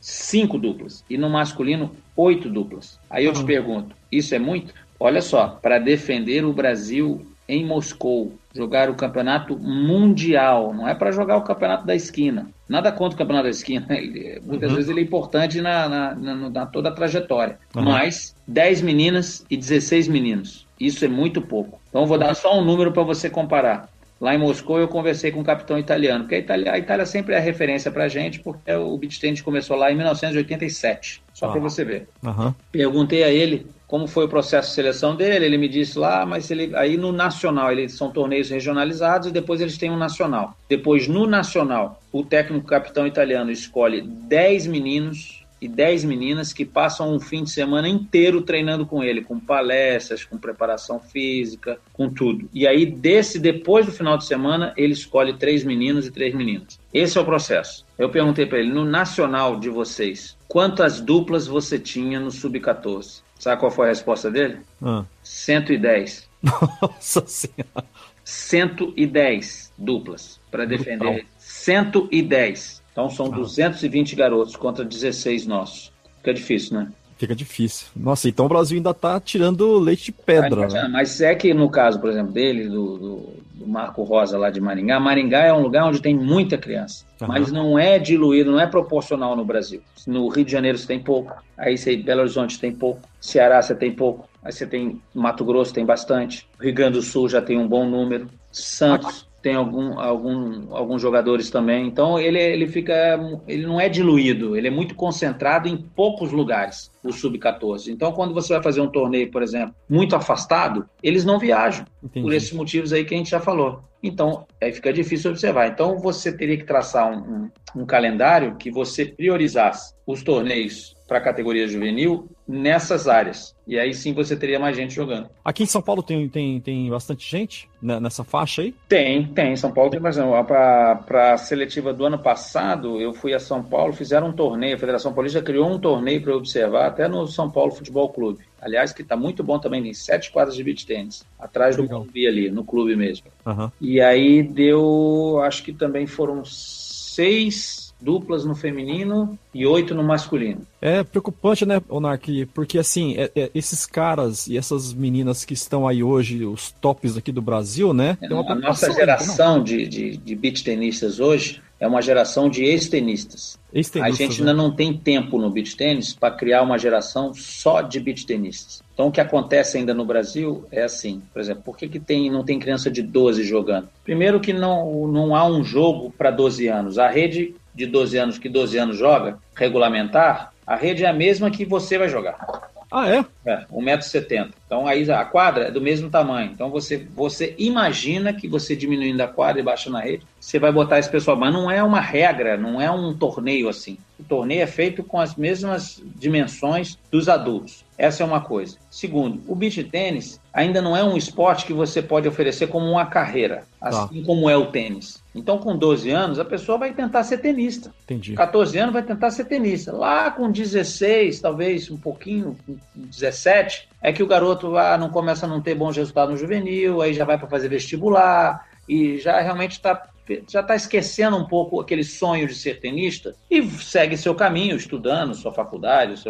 cinco 0.00 0.58
duplas, 0.58 1.04
e 1.08 1.16
no 1.16 1.30
masculino 1.30 1.90
oito 2.14 2.48
duplas. 2.48 3.00
Aí 3.08 3.24
eu 3.24 3.32
te 3.32 3.42
pergunto, 3.44 3.96
isso 4.12 4.34
é 4.34 4.38
muito? 4.38 4.74
Olha 4.98 5.22
só, 5.22 5.58
para 5.62 5.78
defender 5.78 6.44
o 6.44 6.52
Brasil 6.52 7.26
em 7.48 7.64
Moscou, 7.64 8.32
jogar 8.54 8.88
o 8.90 8.94
campeonato 8.94 9.58
mundial, 9.58 10.72
não 10.72 10.86
é 10.86 10.94
para 10.94 11.10
jogar 11.10 11.36
o 11.36 11.42
campeonato 11.42 11.84
da 11.84 11.96
esquina. 11.96 12.48
Nada 12.68 12.92
contra 12.92 13.16
o 13.16 13.18
campeonato 13.18 13.44
da 13.44 13.50
esquina, 13.50 13.86
ele, 13.96 14.40
muitas 14.44 14.70
uhum. 14.70 14.76
vezes 14.76 14.90
ele 14.90 15.00
é 15.00 15.02
importante 15.02 15.60
na, 15.60 15.88
na, 15.88 16.14
na, 16.14 16.50
na 16.50 16.66
toda 16.66 16.90
a 16.90 16.92
trajetória. 16.92 17.58
Uhum. 17.74 17.82
Mas 17.82 18.36
10 18.46 18.82
meninas 18.82 19.44
e 19.50 19.56
16 19.56 20.06
meninos, 20.06 20.66
isso 20.78 21.04
é 21.04 21.08
muito 21.08 21.42
pouco. 21.42 21.80
Então 21.88 22.06
vou 22.06 22.18
dar 22.18 22.34
só 22.34 22.56
um 22.56 22.64
número 22.64 22.92
para 22.92 23.02
você 23.02 23.28
comparar. 23.28 23.88
Lá 24.20 24.34
em 24.34 24.38
Moscou 24.38 24.78
eu 24.78 24.86
conversei 24.86 25.32
com 25.32 25.40
um 25.40 25.44
capitão 25.44 25.78
italiano, 25.78 26.24
porque 26.24 26.34
a 26.34 26.38
Itália, 26.38 26.72
a 26.72 26.78
Itália 26.78 27.06
sempre 27.06 27.34
é 27.34 27.38
a 27.38 27.40
referência 27.40 27.90
para 27.90 28.04
a 28.04 28.08
gente, 28.08 28.40
porque 28.40 28.70
o 28.72 28.98
tennis 29.18 29.40
começou 29.40 29.76
lá 29.76 29.90
em 29.90 29.96
1987, 29.96 31.22
só 31.32 31.48
para 31.48 31.60
você 31.60 31.84
ver. 31.84 32.08
Uhum. 32.22 32.52
Perguntei 32.70 33.24
a 33.24 33.30
ele 33.30 33.66
como 33.90 34.06
foi 34.06 34.26
o 34.26 34.28
processo 34.28 34.68
de 34.68 34.74
seleção 34.74 35.16
dele, 35.16 35.44
ele 35.46 35.58
me 35.58 35.68
disse 35.68 35.98
lá, 35.98 36.24
mas 36.24 36.48
ele 36.48 36.70
aí 36.76 36.96
no 36.96 37.10
nacional, 37.10 37.72
eles 37.72 37.94
são 37.94 38.08
torneios 38.12 38.48
regionalizados 38.48 39.26
e 39.26 39.32
depois 39.32 39.60
eles 39.60 39.76
têm 39.76 39.90
um 39.90 39.96
nacional. 39.96 40.56
Depois 40.68 41.08
no 41.08 41.26
nacional, 41.26 42.00
o 42.12 42.22
técnico 42.22 42.68
capitão 42.68 43.04
italiano 43.04 43.50
escolhe 43.50 44.00
10 44.00 44.68
meninos 44.68 45.39
e 45.60 45.68
10 45.68 46.04
meninas 46.04 46.52
que 46.52 46.64
passam 46.64 47.14
um 47.14 47.20
fim 47.20 47.44
de 47.44 47.50
semana 47.50 47.88
inteiro 47.88 48.42
treinando 48.42 48.86
com 48.86 49.02
ele, 49.02 49.22
com 49.22 49.38
palestras, 49.38 50.24
com 50.24 50.38
preparação 50.38 50.98
física, 50.98 51.78
com 51.92 52.08
tudo. 52.08 52.48
E 52.52 52.66
aí 52.66 52.86
desse 52.86 53.38
depois 53.38 53.86
do 53.86 53.92
final 53.92 54.16
de 54.16 54.24
semana, 54.24 54.72
ele 54.76 54.92
escolhe 54.92 55.34
três 55.34 55.64
meninos 55.64 56.06
e 56.06 56.10
três 56.10 56.34
meninas. 56.34 56.78
Esse 56.92 57.18
é 57.18 57.20
o 57.20 57.24
processo. 57.24 57.86
Eu 57.98 58.08
perguntei 58.08 58.46
para 58.46 58.58
ele, 58.58 58.72
no 58.72 58.84
nacional 58.84 59.58
de 59.58 59.68
vocês, 59.68 60.36
quantas 60.48 61.00
duplas 61.00 61.46
você 61.46 61.78
tinha 61.78 62.18
no 62.18 62.30
sub-14? 62.30 63.22
Sabe 63.38 63.60
qual 63.60 63.70
foi 63.70 63.86
a 63.86 63.88
resposta 63.88 64.30
dele? 64.30 64.58
Ah. 64.82 65.04
110. 65.22 66.28
Nossa 66.42 67.26
Senhora. 67.26 67.84
110 68.24 69.72
duplas 69.76 70.40
para 70.50 70.64
defender. 70.64 71.26
110. 71.38 72.79
Então 72.92 73.08
são 73.08 73.26
ah. 73.26 73.30
220 73.30 74.16
garotos 74.16 74.56
contra 74.56 74.84
16 74.84 75.46
nossos. 75.46 75.92
Fica 76.18 76.34
difícil, 76.34 76.78
né? 76.78 76.92
Fica 77.20 77.34
difícil. 77.34 77.86
Nossa, 77.94 78.30
então 78.30 78.46
o 78.46 78.48
Brasil 78.48 78.78
ainda 78.78 78.94
tá 78.94 79.20
tirando 79.20 79.78
leite 79.78 80.06
de 80.06 80.12
pedra. 80.12 80.62
Mas, 80.62 80.72
né? 80.72 80.88
mas 80.90 81.20
é 81.20 81.34
que 81.34 81.52
no 81.52 81.68
caso, 81.68 82.00
por 82.00 82.08
exemplo, 82.08 82.32
dele, 82.32 82.66
do, 82.66 82.96
do, 82.96 83.34
do, 83.56 83.66
Marco 83.66 84.02
Rosa 84.02 84.38
lá 84.38 84.48
de 84.48 84.58
Maringá, 84.58 84.98
Maringá 84.98 85.44
é 85.44 85.52
um 85.52 85.60
lugar 85.60 85.84
onde 85.84 86.00
tem 86.00 86.16
muita 86.16 86.56
criança. 86.56 87.04
Uhum. 87.20 87.28
Mas 87.28 87.52
não 87.52 87.78
é 87.78 87.98
diluído, 87.98 88.50
não 88.50 88.58
é 88.58 88.66
proporcional 88.66 89.36
no 89.36 89.44
Brasil. 89.44 89.82
No 90.06 90.28
Rio 90.28 90.46
de 90.46 90.52
Janeiro 90.52 90.78
você 90.78 90.86
tem 90.86 90.98
pouco, 90.98 91.34
aí 91.58 91.76
você, 91.76 91.94
Belo 91.94 92.22
Horizonte 92.22 92.58
tem 92.58 92.72
pouco, 92.72 93.02
Ceará 93.20 93.60
você 93.60 93.74
tem 93.74 93.92
pouco, 93.92 94.26
aí 94.42 94.50
você 94.50 94.66
tem 94.66 94.98
Mato 95.14 95.44
Grosso 95.44 95.74
tem 95.74 95.84
bastante, 95.84 96.48
Rio 96.58 96.72
Grande 96.72 96.96
do 96.96 97.02
Sul 97.02 97.28
já 97.28 97.42
tem 97.42 97.58
um 97.58 97.68
bom 97.68 97.86
número, 97.86 98.28
Santos 98.50 99.28
tem 99.42 99.54
algum, 99.54 99.98
algum, 99.98 100.74
alguns 100.74 101.00
jogadores 101.00 101.50
também. 101.50 101.86
Então 101.86 102.18
ele, 102.18 102.38
ele 102.38 102.66
fica, 102.66 103.18
ele 103.46 103.66
não 103.66 103.80
é 103.80 103.88
diluído, 103.88 104.56
ele 104.56 104.68
é 104.68 104.70
muito 104.70 104.94
concentrado 104.94 105.68
em 105.68 105.76
poucos 105.76 106.32
lugares, 106.32 106.90
o 107.02 107.12
sub-14. 107.12 107.88
Então 107.88 108.12
quando 108.12 108.34
você 108.34 108.52
vai 108.52 108.62
fazer 108.62 108.80
um 108.80 108.88
torneio, 108.88 109.30
por 109.30 109.42
exemplo, 109.42 109.74
muito 109.88 110.14
afastado, 110.14 110.88
eles 111.02 111.24
não 111.24 111.38
viajam 111.38 111.84
Entendi. 112.02 112.24
por 112.24 112.32
esses 112.34 112.52
motivos 112.52 112.92
aí 112.92 113.04
que 113.04 113.14
a 113.14 113.18
gente 113.18 113.30
já 113.30 113.40
falou. 113.40 113.82
Então 114.02 114.46
aí 114.60 114.72
fica 114.72 114.92
difícil 114.92 115.30
observar. 115.30 115.68
Então 115.68 115.98
você 115.98 116.36
teria 116.36 116.56
que 116.56 116.64
traçar 116.64 117.10
um, 117.10 117.50
um, 117.76 117.82
um 117.82 117.86
calendário 117.86 118.56
que 118.56 118.70
você 118.70 119.04
priorizasse 119.04 119.94
os 120.06 120.22
torneios 120.22 120.94
para 121.10 121.18
a 121.18 121.20
categoria 121.20 121.66
juvenil 121.66 122.28
nessas 122.46 123.08
áreas. 123.08 123.52
E 123.66 123.76
aí 123.76 123.92
sim 123.92 124.12
você 124.12 124.36
teria 124.36 124.60
mais 124.60 124.76
gente 124.76 124.94
jogando. 124.94 125.28
Aqui 125.44 125.64
em 125.64 125.66
São 125.66 125.82
Paulo 125.82 126.04
tem, 126.04 126.28
tem, 126.28 126.60
tem 126.60 126.88
bastante 126.88 127.28
gente 127.28 127.68
nessa 127.82 128.22
faixa 128.22 128.62
aí? 128.62 128.72
Tem, 128.88 129.26
tem. 129.26 129.56
São 129.56 129.72
Paulo 129.72 129.90
tem 129.90 130.00
bastante. 130.00 130.28
Para 130.46 131.32
a 131.32 131.36
seletiva 131.36 131.92
do 131.92 132.06
ano 132.06 132.18
passado, 132.18 133.00
eu 133.00 133.12
fui 133.12 133.34
a 133.34 133.40
São 133.40 133.60
Paulo, 133.60 133.92
fizeram 133.92 134.28
um 134.28 134.32
torneio, 134.32 134.76
a 134.76 134.78
Federação 134.78 135.12
Paulista 135.12 135.42
criou 135.42 135.68
um 135.68 135.80
torneio 135.80 136.22
para 136.22 136.36
observar, 136.36 136.89
até 136.90 137.08
no 137.08 137.26
São 137.26 137.50
Paulo 137.50 137.72
Futebol 137.72 138.08
Clube. 138.10 138.44
Aliás, 138.60 138.92
que 138.92 139.02
está 139.02 139.16
muito 139.16 139.42
bom 139.42 139.58
também, 139.58 139.82
tem 139.82 139.94
sete 139.94 140.30
quadras 140.30 140.54
de 140.54 140.62
beach 140.62 140.86
tênis, 140.86 141.24
atrás 141.38 141.76
do 141.76 141.88
clube 141.88 142.26
ali, 142.26 142.50
no 142.50 142.62
clube 142.62 142.94
mesmo. 142.94 143.28
Uhum. 143.46 143.70
E 143.80 144.00
aí 144.00 144.42
deu, 144.42 145.40
acho 145.42 145.62
que 145.62 145.72
também 145.72 146.06
foram 146.06 146.44
seis 146.44 147.79
duplas 148.00 148.44
no 148.44 148.54
feminino 148.54 149.38
e 149.54 149.66
oito 149.66 149.94
no 149.94 150.02
masculino. 150.02 150.62
É 150.80 151.02
preocupante, 151.02 151.66
né, 151.66 151.82
Onark? 151.88 152.46
Porque 152.54 152.78
assim, 152.78 153.14
é, 153.16 153.30
é, 153.34 153.50
esses 153.54 153.84
caras 153.86 154.46
e 154.46 154.56
essas 154.56 154.92
meninas 154.92 155.44
que 155.44 155.54
estão 155.54 155.86
aí 155.86 156.02
hoje, 156.02 156.44
os 156.44 156.72
tops 156.72 157.16
aqui 157.16 157.30
do 157.30 157.42
Brasil, 157.42 157.92
né? 157.92 158.16
É, 158.22 158.26
a 158.26 158.54
nossa 158.54 158.92
geração 158.92 159.62
de, 159.62 159.86
de, 159.86 160.16
de 160.16 160.34
beach 160.34 160.64
tenistas 160.64 161.20
hoje 161.20 161.60
é 161.80 161.86
uma 161.86 162.02
geração 162.02 162.48
de 162.48 162.62
ex-tenistas. 162.62 163.58
Ex 163.72 163.90
a 163.96 164.10
gente 164.10 164.42
né? 164.42 164.50
ainda 164.50 164.52
não 164.52 164.70
tem 164.70 164.92
tempo 164.92 165.38
no 165.38 165.50
beach 165.50 165.74
tênis 165.74 166.12
para 166.12 166.34
criar 166.34 166.62
uma 166.62 166.78
geração 166.78 167.32
só 167.32 167.80
de 167.80 167.98
beach 167.98 168.26
tenistas. 168.26 168.82
Então 168.92 169.08
o 169.08 169.12
que 169.12 169.20
acontece 169.20 169.78
ainda 169.78 169.94
no 169.94 170.04
Brasil 170.04 170.66
é 170.70 170.82
assim, 170.82 171.22
por 171.32 171.40
exemplo, 171.40 171.62
por 171.62 171.76
que, 171.76 171.88
que 171.88 171.98
tem, 171.98 172.30
não 172.30 172.44
tem 172.44 172.58
criança 172.58 172.90
de 172.90 173.00
12 173.00 173.44
jogando? 173.44 173.88
Primeiro 174.04 174.40
que 174.40 174.52
não, 174.52 175.06
não 175.06 175.34
há 175.34 175.46
um 175.46 175.64
jogo 175.64 176.12
para 176.18 176.30
12 176.30 176.68
anos. 176.68 176.98
A 176.98 177.08
rede 177.08 177.54
de 177.74 177.86
12 177.86 178.18
anos 178.18 178.38
que 178.38 178.48
12 178.48 178.78
anos 178.78 178.96
joga, 178.96 179.38
regulamentar, 179.54 180.52
a 180.66 180.76
rede 180.76 181.04
é 181.04 181.08
a 181.08 181.12
mesma 181.12 181.50
que 181.50 181.64
você 181.64 181.98
vai 181.98 182.08
jogar. 182.08 182.70
Ah, 182.90 183.08
é? 183.08 183.24
É, 183.46 183.64
1,70m. 183.72 184.50
Então 184.66 184.86
aí 184.86 185.08
a 185.10 185.24
quadra 185.24 185.68
é 185.68 185.70
do 185.70 185.80
mesmo 185.80 186.10
tamanho. 186.10 186.50
Então 186.52 186.70
você, 186.70 187.06
você 187.14 187.54
imagina 187.56 188.32
que 188.32 188.48
você 188.48 188.74
diminuindo 188.74 189.20
a 189.20 189.28
quadra 189.28 189.60
e 189.60 189.64
baixando 189.64 189.96
a 189.96 190.00
rede, 190.00 190.26
você 190.40 190.58
vai 190.58 190.72
botar 190.72 190.98
esse 190.98 191.08
pessoal. 191.08 191.36
Mas 191.36 191.52
não 191.52 191.70
é 191.70 191.82
uma 191.82 192.00
regra, 192.00 192.56
não 192.56 192.80
é 192.80 192.90
um 192.90 193.16
torneio 193.16 193.68
assim. 193.68 193.96
O 194.20 194.24
torneio 194.24 194.62
é 194.62 194.66
feito 194.66 195.02
com 195.02 195.18
as 195.18 195.34
mesmas 195.34 196.02
dimensões 196.16 196.98
dos 197.10 197.28
adultos. 197.28 197.84
Essa 197.96 198.22
é 198.22 198.26
uma 198.26 198.40
coisa. 198.40 198.76
Segundo, 198.90 199.42
o 199.46 199.54
beach 199.54 199.82
tênis 199.84 200.40
ainda 200.52 200.80
não 200.80 200.96
é 200.96 201.02
um 201.02 201.16
esporte 201.16 201.66
que 201.66 201.72
você 201.72 202.00
pode 202.00 202.28
oferecer 202.28 202.66
como 202.68 202.86
uma 202.86 203.06
carreira, 203.06 203.64
assim 203.80 204.20
tá. 204.20 204.26
como 204.26 204.48
é 204.48 204.56
o 204.56 204.66
tênis. 204.66 205.22
Então, 205.34 205.58
com 205.58 205.76
12 205.76 206.10
anos, 206.10 206.38
a 206.38 206.44
pessoa 206.44 206.78
vai 206.78 206.92
tentar 206.92 207.24
ser 207.24 207.38
tenista. 207.38 207.92
Entendi. 208.04 208.34
14 208.34 208.78
anos 208.78 208.92
vai 208.92 209.02
tentar 209.02 209.30
ser 209.30 209.44
tenista. 209.44 209.92
Lá 209.92 210.30
com 210.30 210.50
16, 210.50 211.40
talvez 211.40 211.90
um 211.90 211.96
pouquinho, 211.96 212.56
17, 212.94 213.88
é 214.02 214.12
que 214.12 214.22
o 214.22 214.26
garoto 214.26 214.76
ah, 214.76 214.96
não 214.98 215.10
começa 215.10 215.46
a 215.46 215.48
não 215.48 215.60
ter 215.60 215.74
bons 215.74 215.96
resultados 215.96 216.32
no 216.32 216.40
juvenil, 216.40 217.02
aí 217.02 217.12
já 217.12 217.24
vai 217.24 217.38
para 217.38 217.48
fazer 217.48 217.68
vestibular 217.68 218.66
e 218.88 219.18
já 219.18 219.40
realmente 219.40 219.72
está 219.72 220.10
já 220.48 220.60
está 220.60 220.74
esquecendo 220.74 221.36
um 221.36 221.46
pouco 221.46 221.80
aquele 221.80 222.04
sonho 222.04 222.46
de 222.46 222.54
ser 222.54 222.80
tenista 222.80 223.34
e 223.50 223.62
segue 223.70 224.16
seu 224.16 224.34
caminho, 224.34 224.76
estudando, 224.76 225.34
sua 225.34 225.52
faculdade, 225.52 226.22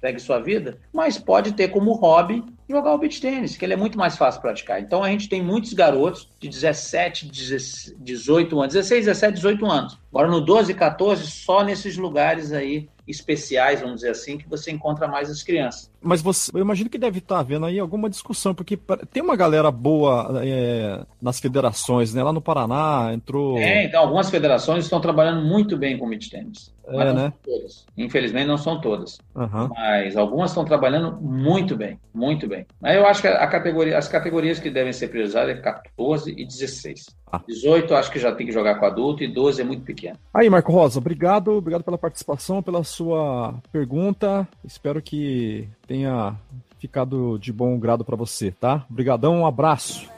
segue 0.00 0.18
sua 0.18 0.40
vida, 0.40 0.78
mas 0.92 1.18
pode 1.18 1.52
ter 1.52 1.68
como 1.68 1.92
hobby 1.92 2.44
jogar 2.68 2.94
o 2.94 2.98
beach 2.98 3.20
tênis, 3.20 3.56
que 3.56 3.64
ele 3.64 3.74
é 3.74 3.76
muito 3.76 3.98
mais 3.98 4.16
fácil 4.16 4.40
praticar. 4.40 4.80
Então 4.80 5.02
a 5.02 5.08
gente 5.08 5.28
tem 5.28 5.42
muitos 5.42 5.72
garotos 5.72 6.28
de 6.40 6.48
17, 6.48 7.30
18 7.98 8.60
anos, 8.60 8.74
16, 8.74 9.06
17, 9.06 9.34
18 9.34 9.66
anos. 9.66 9.98
Agora 10.10 10.28
no 10.28 10.40
12, 10.40 10.72
14, 10.74 11.26
só 11.26 11.62
nesses 11.62 11.96
lugares 11.96 12.52
aí 12.52 12.88
especiais, 13.06 13.80
vamos 13.80 13.96
dizer 13.96 14.10
assim, 14.10 14.38
que 14.38 14.48
você 14.48 14.70
encontra 14.70 15.06
mais 15.06 15.30
as 15.30 15.42
crianças. 15.42 15.90
Mas 16.04 16.20
você, 16.20 16.50
eu 16.54 16.60
imagino 16.60 16.90
que 16.90 16.98
deve 16.98 17.18
estar 17.18 17.38
havendo 17.38 17.66
aí 17.66 17.78
alguma 17.78 18.10
discussão, 18.10 18.54
porque 18.54 18.78
tem 19.12 19.22
uma 19.22 19.36
galera 19.36 19.70
boa 19.70 20.40
é, 20.44 21.00
nas 21.20 21.40
federações, 21.40 22.12
né? 22.12 22.22
Lá 22.22 22.32
no 22.32 22.40
Paraná 22.40 23.10
entrou. 23.12 23.58
É, 23.58 23.84
então 23.84 24.02
algumas 24.02 24.30
federações 24.30 24.84
estão 24.84 25.00
trabalhando 25.00 25.44
muito 25.44 25.76
bem 25.76 25.98
com 25.98 26.08
beach 26.08 26.30
tênis. 26.30 26.74
É, 26.86 27.12
né? 27.12 27.32
todas. 27.42 27.86
Infelizmente 27.96 28.46
não 28.46 28.58
são 28.58 28.80
todas. 28.80 29.18
Uhum. 29.34 29.68
Mas 29.74 30.16
algumas 30.16 30.50
estão 30.50 30.64
trabalhando 30.64 31.18
muito 31.20 31.76
bem, 31.76 31.98
muito 32.12 32.46
bem. 32.46 32.66
Aí 32.82 32.96
eu 32.96 33.06
acho 33.06 33.22
que 33.22 33.28
a 33.28 33.46
categoria, 33.46 33.96
as 33.96 34.08
categorias 34.08 34.58
que 34.58 34.70
devem 34.70 34.92
ser 34.92 35.08
priorizadas 35.08 35.56
é 35.56 35.60
14 35.60 36.34
e 36.36 36.44
16. 36.44 37.06
Ah. 37.32 37.40
18 37.48 37.94
acho 37.94 38.12
que 38.12 38.18
já 38.18 38.32
tem 38.32 38.46
que 38.46 38.52
jogar 38.52 38.76
com 38.76 38.84
adulto 38.84 39.24
e 39.24 39.28
12 39.28 39.62
é 39.62 39.64
muito 39.64 39.82
pequeno. 39.82 40.18
Aí, 40.32 40.48
Marco 40.48 40.72
Rosa, 40.72 40.98
obrigado, 40.98 41.52
obrigado 41.52 41.82
pela 41.82 41.98
participação, 41.98 42.62
pela 42.62 42.84
sua 42.84 43.54
pergunta. 43.72 44.46
Espero 44.64 45.00
que 45.00 45.66
tenha 45.86 45.93
ficado 46.78 47.38
de 47.38 47.52
bom 47.52 47.78
grado 47.78 48.04
para 48.04 48.16
você, 48.16 48.50
tá? 48.50 48.84
Obrigadão, 48.90 49.40
um 49.40 49.46
abraço. 49.46 50.13